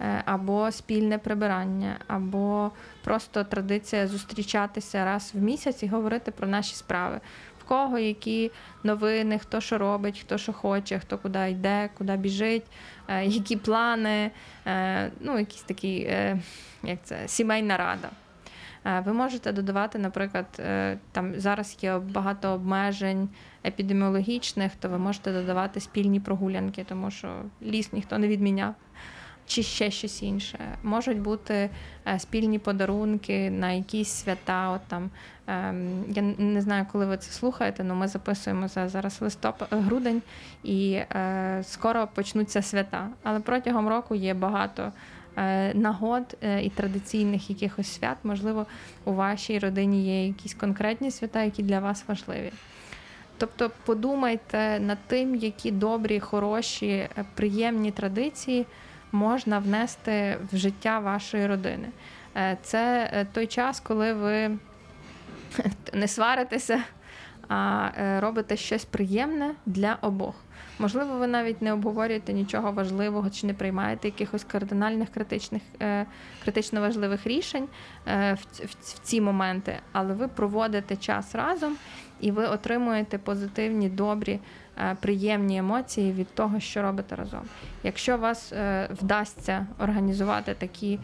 Е, 0.01 0.23
або 0.25 0.71
спільне 0.71 1.17
прибирання, 1.17 1.97
або 2.07 2.71
просто 3.03 3.43
традиція 3.43 4.07
зустрічатися 4.07 5.05
раз 5.05 5.31
в 5.33 5.41
місяць 5.41 5.83
і 5.83 5.87
говорити 5.87 6.31
про 6.31 6.47
наші 6.47 6.75
справи. 6.75 7.19
В 7.59 7.63
кого 7.63 7.99
які 7.99 8.51
новини, 8.83 9.39
хто 9.39 9.61
що 9.61 9.77
робить, 9.77 10.19
хто 10.19 10.37
що 10.37 10.53
хоче, 10.53 10.99
хто 10.99 11.17
куди 11.17 11.49
йде, 11.49 11.89
куди 11.97 12.15
біжить, 12.15 12.65
які 13.23 13.57
плани, 13.57 14.31
ну, 15.19 15.39
якісь 15.39 15.61
такі, 15.61 15.95
як 16.83 16.99
це, 17.03 17.27
сімейна 17.27 17.77
рада. 17.77 18.09
Е, 18.85 18.99
ви 19.05 19.13
можете 19.13 19.51
додавати, 19.51 19.99
наприклад, 19.99 20.45
е, 20.59 20.97
там 21.11 21.39
зараз 21.39 21.77
є 21.81 21.97
багато 21.97 22.49
обмежень 22.49 23.29
епідеміологічних, 23.65 24.71
то 24.75 24.89
ви 24.89 24.97
можете 24.97 25.33
додавати 25.33 25.79
спільні 25.79 26.19
прогулянки, 26.19 26.83
тому 26.89 27.11
що 27.11 27.41
ліс 27.61 27.93
ніхто 27.93 28.17
не 28.17 28.27
відміняв. 28.27 28.75
Чи 29.47 29.63
ще 29.63 29.91
щось 29.91 30.23
інше. 30.23 30.59
Можуть 30.83 31.19
бути 31.19 31.69
е, 32.07 32.19
спільні 32.19 32.59
подарунки 32.59 33.49
на 33.49 33.71
якісь 33.71 34.09
свята. 34.09 34.69
От 34.69 34.81
там, 34.87 35.09
ем, 35.47 36.03
Я 36.07 36.21
не 36.21 36.61
знаю, 36.61 36.85
коли 36.91 37.05
ви 37.05 37.17
це 37.17 37.31
слухаєте, 37.31 37.83
але 37.83 37.93
ми 37.93 38.07
записуємо 38.07 38.67
за 38.67 38.87
зараз 38.87 39.21
листопад, 39.21 39.67
грудень, 39.71 40.21
і 40.63 40.99
скоро 41.61 42.07
почнуться 42.07 42.61
свята. 42.61 43.09
Але 43.23 43.39
протягом 43.39 43.87
року 43.87 44.15
є 44.15 44.33
багато 44.33 44.91
нагод 45.73 46.37
е, 46.41 46.63
і 46.63 46.69
традиційних 46.69 47.49
якихось 47.49 47.93
свят, 47.93 48.17
можливо, 48.23 48.65
у 49.05 49.13
вашій 49.13 49.59
родині 49.59 50.05
є 50.05 50.27
якісь 50.27 50.53
конкретні 50.53 51.11
свята, 51.11 51.43
які 51.43 51.63
для 51.63 51.79
вас 51.79 52.03
важливі. 52.07 52.51
Тобто 53.37 53.71
подумайте 53.85 54.79
над 54.79 54.97
тим, 55.07 55.35
які 55.35 55.71
добрі, 55.71 56.19
хороші, 56.19 56.87
е, 56.87 57.09
приємні 57.35 57.91
традиції 57.91 58.65
можна 59.11 59.59
внести 59.59 60.37
в 60.51 60.57
життя 60.57 60.99
вашої 60.99 61.47
родини. 61.47 61.87
Це 62.61 63.09
той 63.33 63.47
час, 63.47 63.79
коли 63.79 64.13
ви 64.13 64.57
не 65.93 66.07
сваритеся, 66.07 66.83
а 67.53 68.19
робите 68.19 68.57
щось 68.57 68.85
приємне 68.85 69.51
для 69.65 69.97
обох. 70.01 70.35
Можливо, 70.79 71.17
ви 71.17 71.27
навіть 71.27 71.61
не 71.61 71.73
обговорюєте 71.73 72.33
нічого 72.33 72.71
важливого 72.71 73.29
чи 73.29 73.47
не 73.47 73.53
приймаєте 73.53 74.07
якихось 74.07 74.43
кардинальних 74.43 75.09
критичних 75.09 75.61
е, 75.81 76.05
критично 76.43 76.81
важливих 76.81 77.27
рішень 77.27 77.67
е, 78.07 78.33
в 78.65 78.99
ці 79.01 79.21
моменти, 79.21 79.79
але 79.91 80.13
ви 80.13 80.27
проводите 80.27 80.95
час 80.95 81.35
разом 81.35 81.75
і 82.21 82.31
ви 82.31 82.45
отримуєте 82.45 83.17
позитивні, 83.17 83.89
добрі, 83.89 84.39
е, 84.77 84.97
приємні 85.01 85.57
емоції 85.57 86.11
від 86.11 86.35
того, 86.35 86.59
що 86.59 86.81
робите 86.81 87.15
разом. 87.15 87.41
Якщо 87.83 88.17
вас 88.17 88.53
вдасться 88.89 89.67
організувати 89.79 90.53
такі 90.53 90.99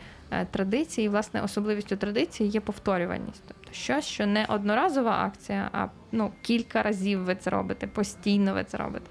традиції, 0.52 1.10
власне, 1.10 1.42
особливістю 1.42 1.96
традиції 1.96 2.50
є 2.50 2.60
повторюваність. 2.60 3.44
Тобто 3.48 3.74
щось, 3.74 4.06
що 4.06 4.26
не 4.26 4.46
одноразова 4.46 5.24
акція, 5.26 5.70
а 5.74 5.88
ну, 6.12 6.32
кілька 6.42 6.84
разів 6.84 7.24
ви 7.24 7.36
це 7.36 7.50
робите, 7.50 7.88
постійно 7.88 8.54
ви 8.54 8.64
це 8.64 8.78
робите 8.78 9.10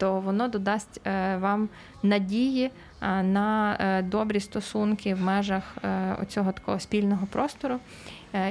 то 0.00 0.20
воно 0.20 0.48
додасть 0.48 1.00
е, 1.06 1.36
вам 1.36 1.68
надії 2.02 2.64
е, 3.02 3.22
на 3.22 3.76
е, 3.80 4.02
добрі 4.02 4.40
стосунки 4.40 5.14
в 5.14 5.20
межах 5.20 5.76
оцього 6.22 6.52
такого 6.52 6.80
спільного 6.80 7.26
простору 7.26 7.78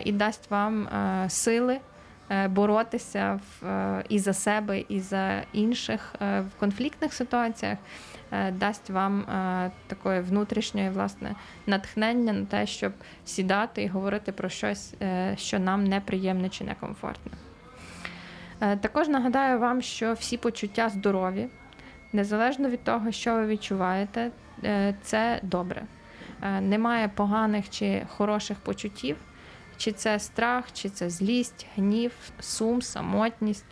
і 0.04 0.12
дасть 0.12 0.52
вам 0.52 0.88
сили. 1.30 1.80
Боротися 2.50 3.40
в 3.62 4.04
і 4.10 4.20
за 4.20 4.34
себе, 4.34 4.84
і 4.90 5.00
за 5.00 5.44
інших 5.54 6.16
в 6.20 6.60
конфліктних 6.60 7.14
ситуаціях 7.14 7.78
дасть 8.52 8.90
вам 8.90 9.26
такої 9.88 10.22
внутрішньої 10.22 10.90
власне 10.90 11.36
натхнення 11.68 12.34
на 12.34 12.46
те, 12.46 12.66
щоб 12.66 12.94
сідати 13.26 13.84
і 13.84 13.88
говорити 13.88 14.32
про 14.32 14.50
щось, 14.50 14.94
що 15.36 15.60
нам 15.60 15.84
неприємне 15.84 16.50
чи 16.50 16.64
некомфортне. 16.64 17.32
Е, 18.62 18.78
також 18.78 19.08
нагадаю 19.08 19.60
вам, 19.60 19.82
що 19.82 20.14
всі 20.14 20.38
почуття 20.38 20.90
здорові, 20.90 21.48
незалежно 22.14 22.70
від 22.70 22.84
того, 22.84 23.12
що 23.12 23.34
ви 23.36 23.48
відчуваєте, 23.48 24.32
е, 24.64 24.96
це 25.02 25.40
добре. 25.44 25.84
Е, 26.42 26.62
немає 26.62 27.08
поганих 27.08 27.70
чи 27.70 28.06
хороших 28.10 28.58
почуттів, 28.58 29.18
чи 29.78 29.92
це 29.92 30.20
страх, 30.20 30.66
чи 30.74 30.90
це 30.90 31.10
злість, 31.10 31.68
гнів, 31.76 32.12
сум, 32.40 32.82
самотність, 32.82 33.66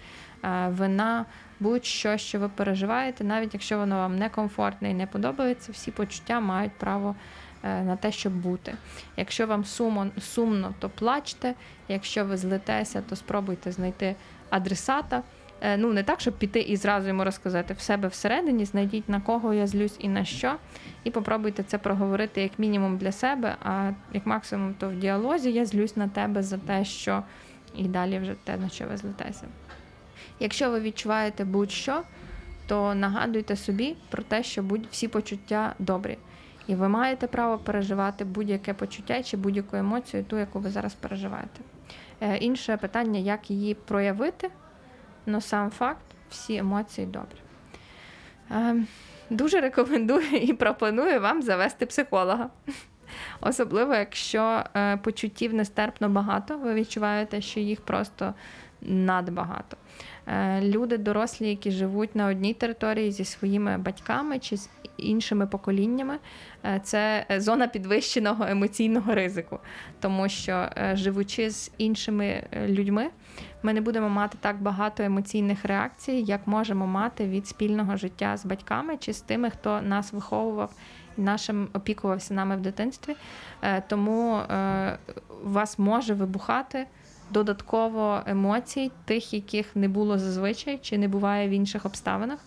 вина, 0.69 1.25
будь-що, 1.59 2.17
що 2.17 2.39
ви 2.39 2.49
переживаєте, 2.49 3.23
навіть 3.23 3.53
якщо 3.53 3.77
воно 3.77 3.95
вам 3.95 4.17
некомфортне 4.17 4.91
і 4.91 4.93
не 4.93 5.07
подобається, 5.07 5.71
всі 5.71 5.91
почуття 5.91 6.39
мають 6.39 6.73
право. 6.77 7.15
На 7.63 7.95
те, 7.95 8.11
щоб 8.11 8.33
бути. 8.33 8.73
Якщо 9.17 9.47
вам 9.47 9.65
сумно, 10.19 10.73
то 10.79 10.89
плачте. 10.89 11.53
Якщо 11.87 12.25
ви 12.25 12.37
злитеся, 12.37 13.03
то 13.09 13.15
спробуйте 13.15 13.71
знайти 13.71 14.15
адресата. 14.49 15.23
Е, 15.61 15.77
ну, 15.77 15.93
не 15.93 16.03
так, 16.03 16.19
щоб 16.21 16.37
піти 16.37 16.59
і 16.59 16.75
зразу 16.75 17.07
йому 17.07 17.23
розказати 17.23 17.73
в 17.73 17.79
себе 17.79 18.07
всередині, 18.07 18.65
знайдіть 18.65 19.09
на 19.09 19.21
кого 19.21 19.53
я 19.53 19.67
злюсь 19.67 19.95
і 19.99 20.09
на 20.09 20.25
що, 20.25 20.55
і 21.03 21.11
попробуйте 21.11 21.63
це 21.63 21.77
проговорити 21.77 22.41
як 22.41 22.59
мінімум 22.59 22.97
для 22.97 23.11
себе, 23.11 23.55
а 23.63 23.91
як 24.13 24.25
максимум, 24.25 24.75
то 24.79 24.89
в 24.89 24.95
діалозі 24.95 25.51
я 25.51 25.65
злюсь 25.65 25.97
на 25.97 26.07
тебе 26.07 26.43
за 26.43 26.57
те, 26.57 26.85
що 26.85 27.23
і 27.75 27.83
далі 27.83 28.19
вже 28.19 28.35
те, 28.43 28.57
на 28.57 28.69
що 28.69 28.85
ви 28.85 28.97
злитеся. 28.97 29.45
Якщо 30.39 30.71
ви 30.71 30.79
відчуваєте 30.79 31.45
будь-що, 31.45 32.03
то 32.67 32.95
нагадуйте 32.95 33.55
собі 33.55 33.95
про 34.09 34.23
те, 34.23 34.43
що 34.43 34.63
будь 34.63 34.87
всі 34.91 35.07
почуття 35.07 35.73
добрі. 35.79 36.17
І 36.67 36.75
ви 36.75 36.89
маєте 36.89 37.27
право 37.27 37.57
переживати 37.57 38.25
будь-яке 38.25 38.73
почуття 38.73 39.23
чи 39.23 39.37
будь-яку 39.37 39.75
емоцію, 39.75 40.23
ту, 40.23 40.37
яку 40.37 40.59
ви 40.59 40.69
зараз 40.69 40.93
переживаєте. 40.93 41.61
Е, 42.21 42.37
інше 42.37 42.77
питання, 42.77 43.19
як 43.19 43.51
її 43.51 43.73
проявити, 43.73 44.49
але 45.27 45.41
сам 45.41 45.69
факт, 45.69 46.05
всі 46.29 46.57
емоції 46.57 47.07
добрі. 47.07 47.37
Е, 48.51 48.75
дуже 49.29 49.61
рекомендую 49.61 50.31
і 50.31 50.53
пропоную 50.53 51.21
вам 51.21 51.41
завести 51.41 51.85
психолога. 51.85 52.49
Особливо, 53.41 53.95
якщо 53.95 54.63
е, 54.75 54.97
почуттів 54.97 55.53
нестерпно 55.53 56.09
багато, 56.09 56.57
ви 56.57 56.73
відчуваєте, 56.73 57.41
що 57.41 57.59
їх 57.59 57.81
просто 57.81 58.33
надбагато. 58.81 59.77
Люди 60.61 60.97
дорослі, 60.97 61.49
які 61.49 61.71
живуть 61.71 62.15
на 62.15 62.27
одній 62.27 62.53
території 62.53 63.11
зі 63.11 63.25
своїми 63.25 63.77
батьками 63.77 64.39
чи 64.39 64.57
з 64.57 64.69
іншими 64.97 65.47
поколіннями, 65.47 66.19
Е, 66.67 66.79
це 66.83 67.25
зона 67.37 67.67
підвищеного 67.67 68.45
емоційного 68.45 69.15
ризику, 69.15 69.59
тому 69.99 70.29
що 70.29 70.69
е, 70.77 70.95
живучи 70.95 71.49
з 71.49 71.71
іншими 71.77 72.43
е, 72.51 72.67
людьми, 72.67 73.09
ми 73.63 73.73
не 73.73 73.81
будемо 73.81 74.09
мати 74.09 74.37
так 74.41 74.61
багато 74.61 75.03
емоційних 75.03 75.65
реакцій, 75.65 76.11
як 76.11 76.47
можемо 76.47 76.87
мати 76.87 77.27
від 77.27 77.47
спільного 77.47 77.97
життя 77.97 78.37
з 78.37 78.45
батьками 78.45 78.97
чи 78.97 79.13
з 79.13 79.21
тими, 79.21 79.49
хто 79.49 79.81
нас 79.81 80.13
виховував 80.13 80.73
і 81.17 81.21
нашим 81.21 81.69
опікувався 81.73 82.33
нами 82.33 82.55
в 82.55 82.61
дитинстві. 82.61 83.15
Тому 83.87 84.41
у 85.45 85.49
вас 85.49 85.79
може 85.79 86.13
вибухати. 86.13 86.85
Додатково 87.31 88.21
емоцій, 88.25 88.91
тих, 89.05 89.33
яких 89.33 89.75
не 89.75 89.87
було 89.87 90.17
зазвичай 90.17 90.79
чи 90.81 90.97
не 90.97 91.07
буває 91.07 91.47
в 91.47 91.51
інших 91.51 91.85
обставинах. 91.85 92.39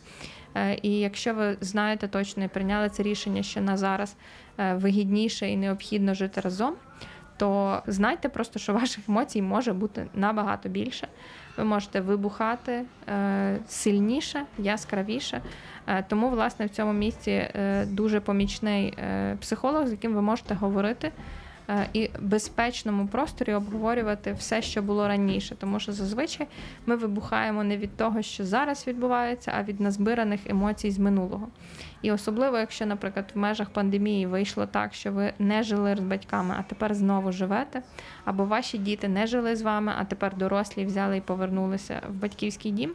Е, 0.54 0.78
і 0.82 0.98
якщо 0.98 1.34
ви 1.34 1.56
знаєте 1.60 2.08
точно 2.08 2.44
і 2.44 2.48
прийняли 2.48 2.88
це 2.88 3.02
рішення, 3.02 3.42
що 3.42 3.60
на 3.60 3.76
зараз 3.76 4.16
е, 4.58 4.74
вигідніше 4.74 5.50
і 5.50 5.56
необхідно 5.56 6.14
жити 6.14 6.40
разом, 6.40 6.74
то 7.36 7.82
знайте 7.86 8.28
просто, 8.28 8.58
що 8.58 8.74
ваших 8.74 9.08
емоцій 9.08 9.42
може 9.42 9.72
бути 9.72 10.06
набагато 10.14 10.68
більше. 10.68 11.08
Ви 11.56 11.64
можете 11.64 12.00
вибухати 12.00 12.84
е, 13.08 13.58
сильніше, 13.68 14.42
яскравіше. 14.58 15.40
Тому, 16.08 16.30
власне, 16.30 16.66
в 16.66 16.68
цьому 16.68 16.92
місці 16.92 17.48
дуже 17.86 18.20
помічний 18.20 18.94
психолог, 19.40 19.86
з 19.86 19.90
яким 19.90 20.14
ви 20.14 20.22
можете 20.22 20.54
говорити. 20.54 21.12
Е, 21.70 21.88
і 21.92 22.10
безпечному 22.20 23.06
просторі 23.06 23.54
обговорювати 23.54 24.32
все, 24.32 24.62
що 24.62 24.82
було 24.82 25.08
раніше, 25.08 25.54
тому 25.54 25.80
що 25.80 25.92
зазвичай 25.92 26.46
ми 26.86 26.96
вибухаємо 26.96 27.64
не 27.64 27.76
від 27.76 27.96
того, 27.96 28.22
що 28.22 28.44
зараз 28.44 28.86
відбувається, 28.86 29.52
а 29.56 29.62
від 29.62 29.80
назбираних 29.80 30.40
емоцій 30.46 30.90
з 30.90 30.98
минулого. 30.98 31.48
І 32.02 32.12
особливо, 32.12 32.58
якщо, 32.58 32.86
наприклад, 32.86 33.32
в 33.34 33.38
межах 33.38 33.70
пандемії 33.70 34.26
вийшло 34.26 34.66
так, 34.66 34.94
що 34.94 35.12
ви 35.12 35.32
не 35.38 35.62
жили 35.62 35.96
з 35.96 36.00
батьками, 36.00 36.54
а 36.58 36.62
тепер 36.62 36.94
знову 36.94 37.32
живете, 37.32 37.82
або 38.24 38.44
ваші 38.44 38.78
діти 38.78 39.08
не 39.08 39.26
жили 39.26 39.56
з 39.56 39.62
вами, 39.62 39.92
а 39.98 40.04
тепер 40.04 40.36
дорослі 40.36 40.84
взяли 40.84 41.16
і 41.16 41.20
повернулися 41.20 42.02
в 42.08 42.14
батьківський 42.14 42.72
дім, 42.72 42.94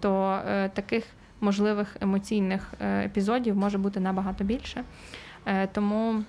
то 0.00 0.40
е, 0.48 0.68
таких 0.68 1.04
можливих 1.40 1.96
емоційних 2.00 2.74
е, 2.80 3.04
епізодів 3.04 3.56
може 3.56 3.78
бути 3.78 4.00
набагато 4.00 4.44
більше. 4.44 4.84
Тому 5.72 6.24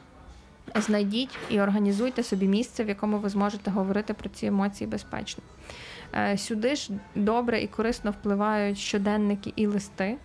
знайдіть 0.75 1.37
і 1.49 1.61
організуйте 1.61 2.23
собі 2.23 2.47
місце, 2.47 2.83
в 2.83 2.87
якому 2.87 3.17
ви 3.17 3.29
зможете 3.29 3.71
говорити 3.71 4.13
про 4.13 4.29
ці 4.29 4.45
емоції 4.45 4.89
безпечно. 4.89 5.43
Е, 6.15 6.37
сюди 6.37 6.75
ж 6.75 6.91
добре 7.15 7.61
і 7.61 7.67
корисно 7.67 8.11
впливають 8.11 8.77
щоденники 8.77 9.53
і 9.55 9.67
листи. 9.67 10.17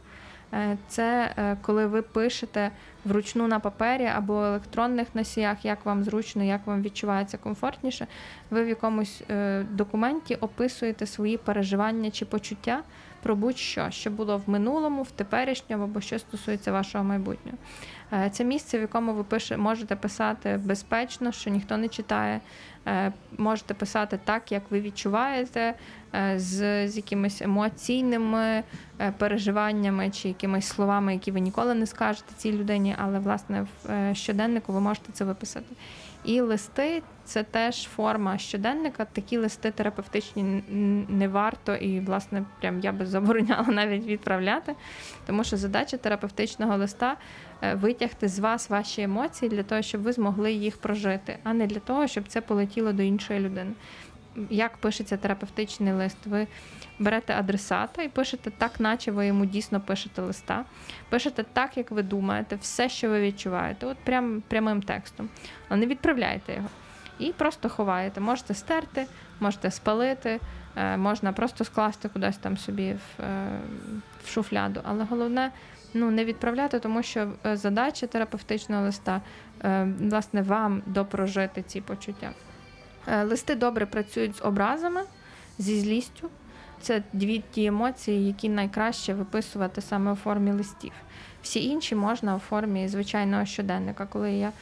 Е, 0.54 0.76
це 0.88 1.34
е, 1.36 1.56
коли 1.62 1.86
ви 1.86 2.02
пишете 2.02 2.70
вручну 3.04 3.48
на 3.48 3.58
папері 3.58 4.06
або 4.06 4.44
електронних 4.44 5.08
носіях, 5.14 5.64
як 5.64 5.86
вам 5.86 6.04
зручно, 6.04 6.44
як 6.44 6.66
вам 6.66 6.82
відчувається 6.82 7.38
комфортніше. 7.38 8.06
Ви 8.50 8.64
в 8.64 8.68
якомусь 8.68 9.22
документі 9.70 10.34
описуєте 10.34 11.06
свої 11.06 11.36
переживання 11.36 12.10
чи 12.10 12.24
почуття 12.24 12.82
про 13.22 13.36
будь-що, 13.36 13.90
що 13.90 14.10
було 14.10 14.38
в 14.38 14.50
минулому, 14.50 15.02
в 15.02 15.10
теперішньому 15.10 15.84
або 15.84 16.00
що 16.00 16.18
стосується 16.18 16.72
вашого 16.72 17.04
майбутнього. 17.04 17.58
Е, 18.12 18.30
це 18.30 18.44
місце, 18.44 18.78
в 18.78 18.80
якому 18.80 19.12
ви 19.12 19.24
пише, 19.24 19.56
можете 19.56 19.96
писати 19.96 20.60
безпечно, 20.64 21.32
що 21.32 21.50
ніхто 21.50 21.76
не 21.76 21.88
читає. 21.88 22.40
Е, 22.86 23.12
можете 23.38 23.74
писати 23.74 24.20
так, 24.24 24.52
як 24.52 24.62
ви 24.70 24.80
відчуваєте, 24.80 25.74
е, 26.14 26.34
з 26.38 26.88
з 26.88 26.96
якимись 26.96 27.42
емоційними 27.42 28.62
переживаннями 29.18 30.10
чи 30.10 30.28
якимись 30.28 30.66
словами, 30.66 31.12
які 31.12 31.30
ви 31.30 31.40
ніколи 31.40 31.74
не 31.74 31.86
скажете 31.86 32.32
цій 32.36 32.52
людині, 32.52 32.96
але 32.98 33.18
власне 33.18 33.66
в 33.84 34.14
щоденнику 34.14 34.72
ви 34.72 34.80
можете 34.80 35.12
це 35.12 35.24
виписати. 35.24 35.74
І 36.24 36.40
листи 36.40 37.02
це 37.24 37.42
теж 37.42 37.82
форма 37.82 38.38
щоденника. 38.38 39.04
Такі 39.04 39.36
листи 39.36 39.70
терапевтичні 39.70 40.42
не 41.08 41.28
варто, 41.28 41.74
і, 41.74 42.00
власне, 42.00 42.44
прям 42.60 42.80
я 42.80 42.92
би 42.92 43.06
забороняла 43.12 43.66
навіть 43.68 44.06
відправляти, 44.06 44.74
тому 45.26 45.44
що 45.44 45.56
задача 45.56 45.96
терапевтичного 45.96 46.76
листа 46.76 47.16
е, 47.62 47.74
витягти 47.74 48.28
з 48.28 48.38
вас 48.38 48.70
ваші 48.70 49.02
емоції 49.02 49.48
для 49.48 49.62
того, 49.62 49.82
щоб 49.82 50.02
ви 50.02 50.12
змогли 50.12 50.52
їх 50.52 50.76
прожити, 50.76 51.38
а 51.44 51.54
не 51.54 51.66
для 51.66 51.80
того, 51.80 52.06
щоб 52.06 52.28
це 52.28 52.40
полетіло 52.40 52.92
до 52.92 53.02
іншої 53.02 53.40
людини. 53.40 53.72
Як 54.50 54.76
пишеться 54.76 55.16
терапевтичний 55.16 55.92
лист? 55.92 56.16
Ви 56.26 56.46
берете 56.98 57.34
адресата 57.34 58.02
і 58.02 58.08
пишете 58.08 58.50
так, 58.50 58.80
наче 58.80 59.10
ви 59.10 59.26
йому 59.26 59.46
дійсно 59.46 59.80
пишете 59.80 60.22
листа. 60.22 60.64
Пишете 61.08 61.44
так, 61.52 61.76
як 61.76 61.90
ви 61.90 62.02
думаєте, 62.02 62.56
все, 62.56 62.88
що 62.88 63.08
ви 63.08 63.20
відчуваєте, 63.20 63.86
от 63.86 63.96
прям, 63.98 64.42
прямим 64.48 64.82
текстом. 64.82 65.28
Але 65.68 65.80
не 65.80 65.86
відправляйте 65.86 66.54
його. 66.54 66.68
І 67.18 67.32
просто 67.32 67.68
ховаєте. 67.68 68.20
Можете 68.20 68.54
стерти, 68.54 69.06
можете 69.40 69.70
спалити, 69.70 70.40
е, 70.76 70.96
можна 70.96 71.32
просто 71.32 71.64
скласти 71.64 72.08
кудись 72.08 72.36
там 72.36 72.56
собі 72.56 72.92
в, 72.92 73.22
е, 73.22 73.60
в 74.24 74.28
шуфляду. 74.28 74.80
Але 74.84 75.04
головне 75.04 75.50
ну, 75.94 76.10
не 76.10 76.24
відправляти, 76.24 76.78
тому 76.78 77.02
що 77.02 77.32
е, 77.46 77.56
задача 77.56 78.06
терапевтичного 78.06 78.82
листа 78.82 79.20
власне 80.00 80.42
вам 80.42 80.82
допрожити 80.86 81.62
ці 81.62 81.80
почуття. 81.80 82.30
Листи 83.06 83.54
добре 83.54 83.86
працюють 83.86 84.36
з 84.36 84.42
образами, 84.42 85.00
зі 85.58 85.80
злістю. 85.80 86.28
Це 86.80 87.02
дві 87.12 87.42
ті 87.50 87.66
емоції, 87.66 88.26
які 88.26 88.48
найкраще 88.48 89.14
виписувати 89.14 89.80
саме 89.80 90.12
у 90.12 90.16
формі 90.16 90.52
листів. 90.52 90.92
Всі 91.42 91.64
інші 91.64 91.94
можна 91.94 92.36
у 92.36 92.38
формі 92.38 92.88
звичайного 92.88 93.44
щоденника, 93.44 94.06
коли 94.06 94.32
я 94.32 94.52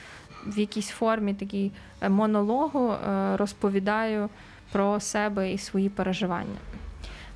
в 0.47 0.59
якійсь 0.59 0.89
формі 0.89 1.35
такій 1.35 1.73
е, 2.01 2.09
монологу 2.09 2.93
е, 2.93 3.37
розповідаю 3.37 4.29
про 4.73 5.01
себе 5.01 5.53
і 5.53 5.59
свої 5.59 5.89
переживання. 5.89 6.59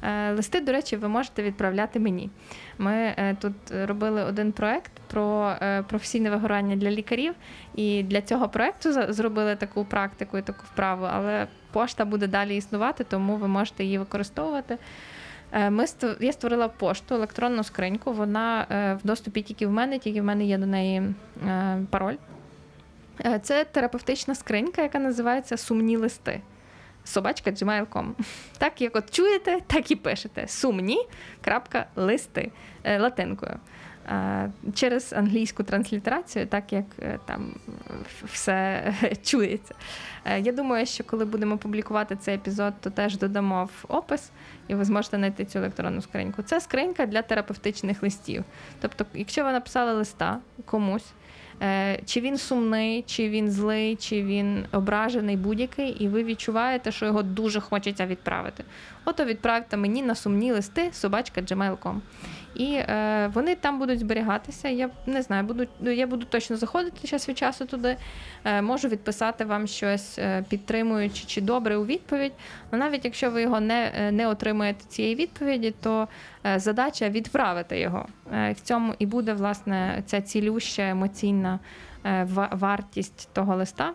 Е, 0.05 0.33
листи, 0.33 0.61
до 0.61 0.73
речі, 0.73 0.97
ви 0.97 1.09
можете 1.09 1.43
відправляти 1.43 2.01
мені. 2.01 2.31
Ми 2.79 3.15
тут 3.41 3.55
робили 3.85 4.25
один 4.25 4.53
проект 4.53 4.93
про 5.07 5.55
професійне 5.89 6.31
вигорання 6.31 6.77
для 6.77 6.91
лікарів, 6.91 7.35
і 7.75 8.03
для 8.03 8.23
цього 8.23 8.49
проекту 8.49 9.13
зробили 9.13 9.57
таку 9.57 9.85
практику 9.85 10.39
і 10.39 10.43
таку 10.43 10.63
вправу, 10.73 11.07
але 11.11 11.47
пошта 11.73 12.05
буде 12.05 12.27
далі 12.27 12.57
існувати, 12.57 13.05
тому 13.05 13.37
ви 13.37 13.49
можете 13.49 13.85
її 13.85 13.99
використовувати. 13.99 14.79
Ми 15.71 15.85
Я 16.21 16.33
створила 16.33 16.69
пошту, 16.69 17.15
електронну 17.15 17.65
скриньку. 17.65 18.13
Вона 18.13 18.67
в 19.03 19.07
доступі 19.07 19.43
тільки 19.43 19.67
в 19.67 19.71
мене, 19.71 19.99
тільки 19.99 20.21
в 20.21 20.25
мене 20.25 20.45
є 20.45 20.59
до 20.59 20.67
неї 20.67 21.03
пароль. 21.91 22.17
Е, 23.21 23.41
це 23.43 23.65
терапевтична 23.65 24.35
скринька, 24.35 24.83
яка 24.83 24.99
називається 24.99 25.57
Сумні 25.57 25.97
листи. 25.97 26.41
Собачка 27.05 27.51
gmail.com. 27.51 28.13
Так, 28.59 28.81
як 28.81 28.97
от 28.97 29.11
чуєте, 29.11 29.61
так 29.67 29.91
і 29.91 29.97
пишете. 29.97 30.49
Сумні. 30.49 30.99
листи 31.97 32.51
е, 32.85 32.99
латинкою. 32.99 33.57
Е, 34.09 34.51
через 34.75 35.13
англійську 35.13 35.63
транслітерацію, 35.63 36.47
так 36.47 36.73
як 36.73 36.85
там 37.25 37.55
все 38.25 38.95
чується. 39.23 39.75
Я 40.39 40.53
думаю, 40.53 40.87
що 40.87 41.05
коли 41.05 41.25
будемо 41.25 41.59
публікувати 41.59 42.17
цей 42.17 42.35
епізод, 42.35 42.75
то 42.81 42.91
теж 42.91 43.19
додамо 43.19 43.65
в 43.65 43.85
опис, 43.89 44.31
і 44.69 44.75
ви 44.75 44.85
зможете 44.85 45.17
знайти 45.17 45.45
цю 45.45 45.59
електронну 45.59 46.03
скриньку. 46.03 46.43
Це 46.43 46.61
скринька 46.61 47.07
для 47.07 47.23
терапевтичних 47.23 48.03
листів. 48.03 48.45
Тобто, 48.81 49.07
якщо 49.15 49.45
ви 49.45 49.53
написали 49.53 49.93
листа 49.93 50.39
комусь. 50.65 51.13
Е, 51.63 51.99
чи 52.07 52.21
він 52.21 52.39
сумний, 52.39 53.05
чи 53.07 53.29
він 53.29 53.51
злий, 53.51 53.97
чи 53.97 54.23
він 54.23 54.65
ображений 54.73 55.37
будь-який, 55.37 55.91
і 55.91 56.09
ви 56.09 56.25
відчуваєте, 56.25 56.93
що 56.93 57.07
його 57.07 57.23
дуже 57.23 57.61
хочеться 57.61 58.07
відправити. 58.07 58.65
Ото 59.05 59.25
відправте 59.25 59.77
мені 59.77 60.03
на 60.03 60.15
сумні 60.15 60.53
листи 60.53 60.93
собачка 60.93 61.41
gmail.com. 61.41 62.01
І 62.55 62.75
е, 62.75 63.31
вони 63.35 63.55
там 63.55 63.79
будуть 63.79 63.99
зберігатися. 63.99 64.69
Я 64.69 64.91
не 65.07 65.23
знаю, 65.23 65.45
буду, 65.45 65.67
я 65.81 66.07
буду 66.07 66.27
точно 66.27 66.57
заходити 66.57 67.09
час 67.09 67.29
від 67.29 67.39
часу 67.39 67.65
туди. 67.67 67.97
Е, 68.45 68.63
Можу 68.63 68.89
відписати 68.89 69.45
вам 69.45 69.67
щось 69.67 70.19
е, 70.19 70.45
підтримуючи 70.49 71.25
чи 71.27 71.41
добре 71.41 71.77
у 71.77 71.85
відповідь. 71.87 72.33
Але 72.71 72.81
навіть 72.81 73.05
якщо 73.05 73.31
ви 73.31 73.43
його 73.43 73.61
не 73.61 73.93
е, 73.97 74.13
не 74.13 74.27
отримаєте 74.29 74.85
цієї 74.89 75.15
відповіді, 75.15 75.75
то 75.83 76.09
е, 76.47 76.59
задача 76.59 77.09
відправити 77.09 77.81
його. 77.81 78.07
Е, 78.33 78.53
В 78.53 78.61
цьому 78.61 78.95
і 78.99 79.07
буде 79.07 79.33
власне 79.33 80.03
ця 80.07 80.21
цілюща 80.21 80.89
емоційна 80.89 81.59
вартість 82.53 83.29
того 83.33 83.57
листа. 83.57 83.93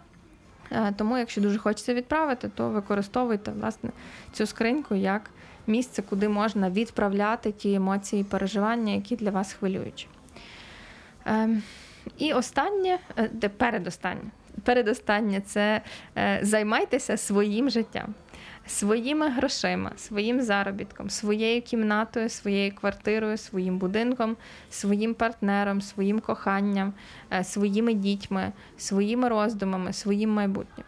Е, 0.72 0.94
тому, 0.98 1.18
якщо 1.18 1.42
дуже 1.42 1.58
хочеться 1.58 1.94
відправити, 1.94 2.50
то 2.56 2.70
використовуйте 2.70 3.52
власне 3.52 3.90
цю 4.32 4.46
скриньку 4.46 4.96
як 4.96 5.30
місце, 5.68 6.02
куди 6.02 6.30
можна 6.30 6.70
відправляти 6.70 7.52
ті 7.52 7.74
емоції 7.74 8.22
і 8.22 8.26
переживання, 8.26 8.94
які 8.94 9.16
для 9.16 9.32
вас 9.32 9.54
хвилюють. 9.54 10.08
Ем, 11.26 11.64
і 12.18 12.34
останнє, 12.34 13.00
де 13.32 13.50
передостаннє, 13.50 14.32
передостаннє 14.64 15.42
це 15.42 15.82
е, 16.18 16.40
займайтеся 16.42 17.18
своїм 17.18 17.70
життям. 17.70 18.14
Своїми 18.70 19.30
грошима, 19.30 19.92
своїм 19.98 20.42
заробітком, 20.42 21.10
своєю 21.10 21.62
кімнатою, 21.62 22.30
своєю 22.30 22.76
квартирою, 22.76 23.38
своїм 23.38 23.78
будинком, 23.78 24.38
своїм 24.70 25.14
партнером, 25.14 25.82
своїм 25.82 26.20
коханням, 26.20 26.94
е, 27.34 27.44
своїми 27.44 27.94
дітьми, 27.94 28.52
своїми 28.78 29.30
роздумами, 29.30 29.94
своїм 29.94 30.30
майбутнім. 30.30 30.86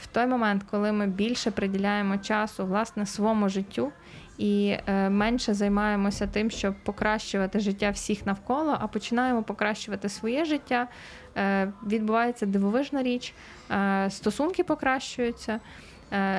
В 0.00 0.06
той 0.06 0.26
момент, 0.26 0.62
коли 0.70 0.92
ми 0.92 1.06
більше 1.06 1.50
приділяємо 1.50 2.18
часу 2.18 2.66
власне 2.66 3.06
своєму 3.06 3.48
життю 3.48 3.92
і 4.38 4.76
е, 4.86 5.10
менше 5.10 5.54
займаємося 5.54 6.26
тим, 6.26 6.50
щоб 6.50 6.74
покращувати 6.84 7.60
життя 7.60 7.90
всіх 7.90 8.26
навколо, 8.26 8.76
а 8.80 8.86
починаємо 8.86 9.42
покращувати 9.42 10.08
своє 10.08 10.44
життя. 10.44 10.88
Е, 11.36 11.72
відбувається 11.86 12.46
дивовижна 12.46 13.02
річ, 13.02 13.34
стосунки 14.08 14.64
покращуються, 14.64 15.60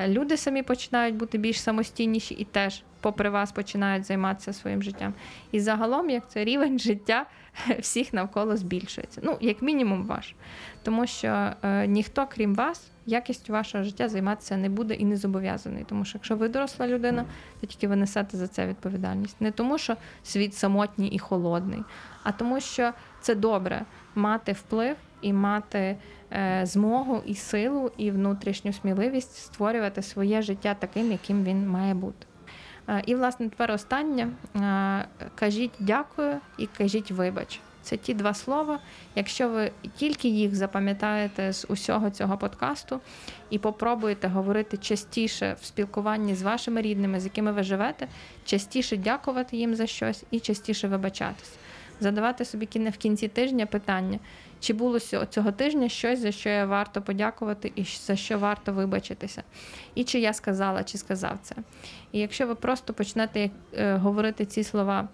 люди 0.08 0.36
самі 0.36 0.62
починають 0.62 1.16
бути 1.16 1.38
більш 1.38 1.60
самостійніші 1.60 2.34
і 2.34 2.44
теж, 2.44 2.82
попри 3.00 3.30
вас, 3.30 3.52
починають 3.52 4.04
займатися 4.04 4.52
своїм 4.52 4.82
життям. 4.82 5.14
І 5.52 5.60
загалом, 5.60 6.10
як 6.10 6.30
це 6.30 6.44
рівень 6.44 6.78
життя 6.78 7.26
всіх 7.78 8.12
навколо 8.12 8.56
збільшується. 8.56 9.20
Ну, 9.24 9.38
як 9.40 9.62
мінімум, 9.62 10.06
ваш. 10.06 10.34
Тому 10.82 11.06
що 11.06 11.52
ніхто, 11.86 12.26
крім 12.30 12.54
вас, 12.54 12.90
якістю 13.06 13.52
вашого 13.52 13.84
життя 13.84 14.08
займатися 14.08 14.56
не 14.56 14.68
буде 14.68 14.94
і 14.94 15.04
не 15.04 15.16
зобов'язаний. 15.16 15.84
Тому 15.88 16.04
що 16.04 16.18
якщо 16.18 16.36
ви 16.36 16.48
доросла 16.48 16.88
людина, 16.88 17.24
то 17.60 17.66
тільки 17.66 17.88
ви 17.88 17.96
несете 17.96 18.36
за 18.36 18.48
це 18.48 18.66
відповідальність. 18.66 19.40
Не 19.40 19.50
тому, 19.50 19.78
що 19.78 19.96
світ 20.22 20.54
самотній 20.54 21.08
і 21.08 21.18
холодний, 21.18 21.82
а 22.22 22.32
тому, 22.32 22.60
що 22.60 22.92
це 23.20 23.34
добре 23.34 23.84
мати 24.14 24.52
вплив 24.52 24.96
і 25.22 25.32
мати 25.32 25.78
е, 25.78 25.96
змогу 26.62 27.22
і 27.26 27.34
силу, 27.34 27.90
і 27.96 28.10
внутрішню 28.10 28.72
сміливість 28.72 29.36
створювати 29.36 30.02
своє 30.02 30.42
життя 30.42 30.76
таким, 30.78 31.12
яким 31.12 31.44
він 31.44 31.68
має 31.68 31.94
бути. 31.94 32.26
Е, 32.88 33.02
і, 33.06 33.14
власне, 33.14 33.48
тепер 33.48 33.70
останнє. 33.70 34.28
Е, 34.56 35.08
кажіть 35.34 35.72
дякую 35.78 36.36
і 36.58 36.66
кажіть 36.66 37.10
вибач. 37.10 37.60
Це 37.82 37.96
ті 37.96 38.14
два 38.14 38.34
слова. 38.34 38.78
Якщо 39.14 39.48
ви 39.48 39.72
тільки 39.96 40.28
їх 40.28 40.54
запам'ятаєте 40.54 41.52
з 41.52 41.66
усього 41.68 42.10
цього 42.10 42.38
подкасту 42.38 43.00
і 43.50 43.58
попробуєте 43.58 44.28
говорити 44.28 44.76
частіше 44.76 45.56
в 45.60 45.64
спілкуванні 45.64 46.34
з 46.34 46.42
вашими 46.42 46.82
рідними, 46.82 47.20
з 47.20 47.24
якими 47.24 47.52
ви 47.52 47.62
живете, 47.62 48.08
частіше 48.44 48.96
дякувати 48.96 49.56
їм 49.56 49.74
за 49.74 49.86
щось 49.86 50.24
і 50.30 50.40
частіше 50.40 50.88
вибачатись. 50.88 51.52
Задавати 52.00 52.44
собі 52.44 52.68
в 52.90 52.96
кінці 52.96 53.28
тижня 53.28 53.66
питання, 53.66 54.18
чи 54.60 54.72
було 54.72 55.00
цього 55.00 55.52
тижня 55.52 55.88
щось, 55.88 56.18
за 56.18 56.32
що 56.32 56.48
я 56.48 56.66
варто 56.66 57.02
подякувати 57.02 57.72
і 57.76 57.84
за 57.84 58.16
що 58.16 58.38
варто 58.38 58.72
вибачитися. 58.72 59.42
І 59.94 60.04
чи 60.04 60.18
я 60.20 60.32
сказала, 60.32 60.84
чи 60.84 60.98
сказав 60.98 61.38
це. 61.42 61.54
І 62.12 62.18
якщо 62.18 62.46
ви 62.46 62.54
просто 62.54 62.94
почнете 62.94 63.50
е, 63.74 63.96
говорити 63.96 64.44
ці 64.44 64.64
слова 64.64 65.08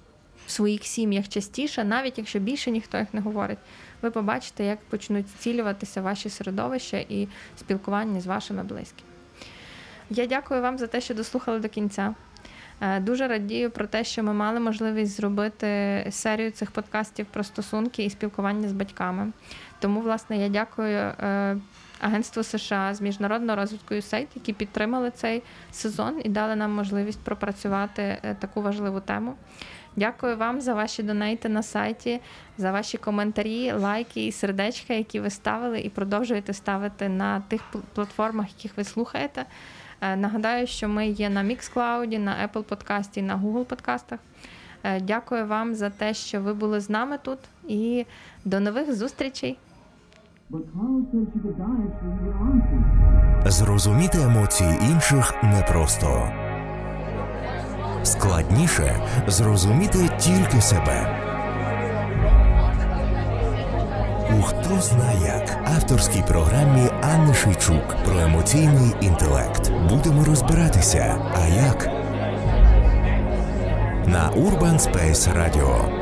в 0.47 0.51
своїх 0.51 0.85
сім'ях 0.85 1.29
частіше, 1.29 1.85
навіть 1.85 2.19
якщо 2.19 2.39
більше 2.39 2.71
ніхто 2.71 2.99
їх 2.99 3.15
не 3.15 3.21
говорить, 3.21 3.59
ви 4.03 4.11
побачите, 4.11 4.65
як 4.65 4.81
почнуть 4.81 5.29
зцілюватися 5.29 6.03
ваші 6.03 6.31
середовища 6.31 6.97
і 7.09 7.29
спілкування 7.57 8.21
з 8.21 8.27
вашими 8.27 8.63
близькими. 8.63 9.09
Я 10.11 10.27
дякую 10.27 10.63
вам 10.63 10.79
за 10.79 10.87
те, 10.87 11.01
що 11.01 11.15
дослухали 11.15 11.59
до 11.59 11.69
кінця. 11.69 12.15
Е, 12.83 13.01
дуже 13.01 13.29
радію 13.29 13.71
про 13.71 13.87
те, 13.87 14.05
що 14.05 14.23
ми 14.23 14.33
мали 14.33 14.61
можливість 14.61 15.17
зробити 15.17 15.67
серію 16.11 16.51
цих 16.51 16.71
подкастів 16.71 17.27
про 17.27 17.45
стосунки 17.45 18.05
і 18.05 18.11
спілкування 18.11 18.69
з 18.69 18.73
батьками. 18.73 19.33
Тому, 19.81 20.01
власне, 20.01 20.39
я 20.39 20.49
дякую 20.49 20.99
е, 20.99 21.57
Агентству 22.01 22.43
США 22.43 22.95
з 22.95 23.01
міжнародного 23.01 23.57
розвитку 23.57 23.95
USAID, 23.95 24.27
які 24.35 24.53
підтримали 24.53 25.11
цей 25.11 25.43
сезон 25.73 26.21
і 26.25 26.29
дали 26.29 26.57
нам 26.57 26.73
можливість 26.73 27.21
пропрацювати 27.21 28.03
е, 28.03 28.37
таку 28.41 28.63
важливу 28.63 29.01
тему. 29.01 29.35
Дякую 29.97 30.37
вам 30.37 30.61
за 30.61 30.75
ваші 30.75 31.03
донейти 31.03 31.49
на 31.49 31.63
сайті, 31.63 32.21
за 32.59 32.73
ваші 32.73 32.99
коментарі, 32.99 33.73
лайки 33.73 34.27
і 34.27 34.33
сердечка, 34.33 34.95
які 34.95 35.21
ви 35.21 35.31
ставили, 35.31 35.81
і 35.81 35.89
продовжуєте 35.89 36.53
ставити 36.53 37.09
на 37.09 37.41
тих 37.41 37.63
платформах, 37.95 38.47
яких 38.57 38.77
ви 38.77 38.85
слухаєте. 38.85 39.45
Е, 40.03 40.17
нагадаю, 40.17 40.67
що 40.67 40.89
ми 40.89 41.09
є 41.09 41.31
на 41.31 41.45
Mixcloud, 41.45 42.19
на 42.19 42.49
Apple 42.49 42.63
подкасті, 42.63 43.23
на 43.23 43.37
Google 43.37 43.65
подкастах. 43.65 44.19
Е, 44.83 45.01
дякую 45.01 45.47
вам 45.47 45.75
за 45.75 45.91
те, 45.91 46.15
що 46.15 46.41
ви 46.41 46.55
були 46.55 46.81
з 46.81 46.91
нами 46.91 47.19
тут, 47.23 47.39
і 47.69 48.07
до 48.45 48.61
нових 48.61 48.95
зустрічей. 48.95 49.59
Зрозуміти 53.47 54.19
емоції 54.23 54.79
інших 54.93 55.35
непросто. 55.43 56.33
Складніше 58.03 59.01
зрозуміти 59.27 59.99
тільки 60.19 60.61
себе. 60.61 61.22
У 64.39 64.43
хто 64.43 64.81
зна 64.81 65.13
як 65.25 65.59
авторській 65.77 66.23
програмі 66.29 66.91
Анни 67.03 67.35
Шейчук 67.35 67.97
про 68.05 68.21
емоційний 68.21 68.95
інтелект. 69.01 69.73
Будемо 69.89 70.25
розбиратися. 70.25 71.17
А 71.35 71.47
як? 71.47 71.89
На 74.07 74.31
Urban 74.31 74.79
Space 74.79 75.29
Radio 75.37 76.02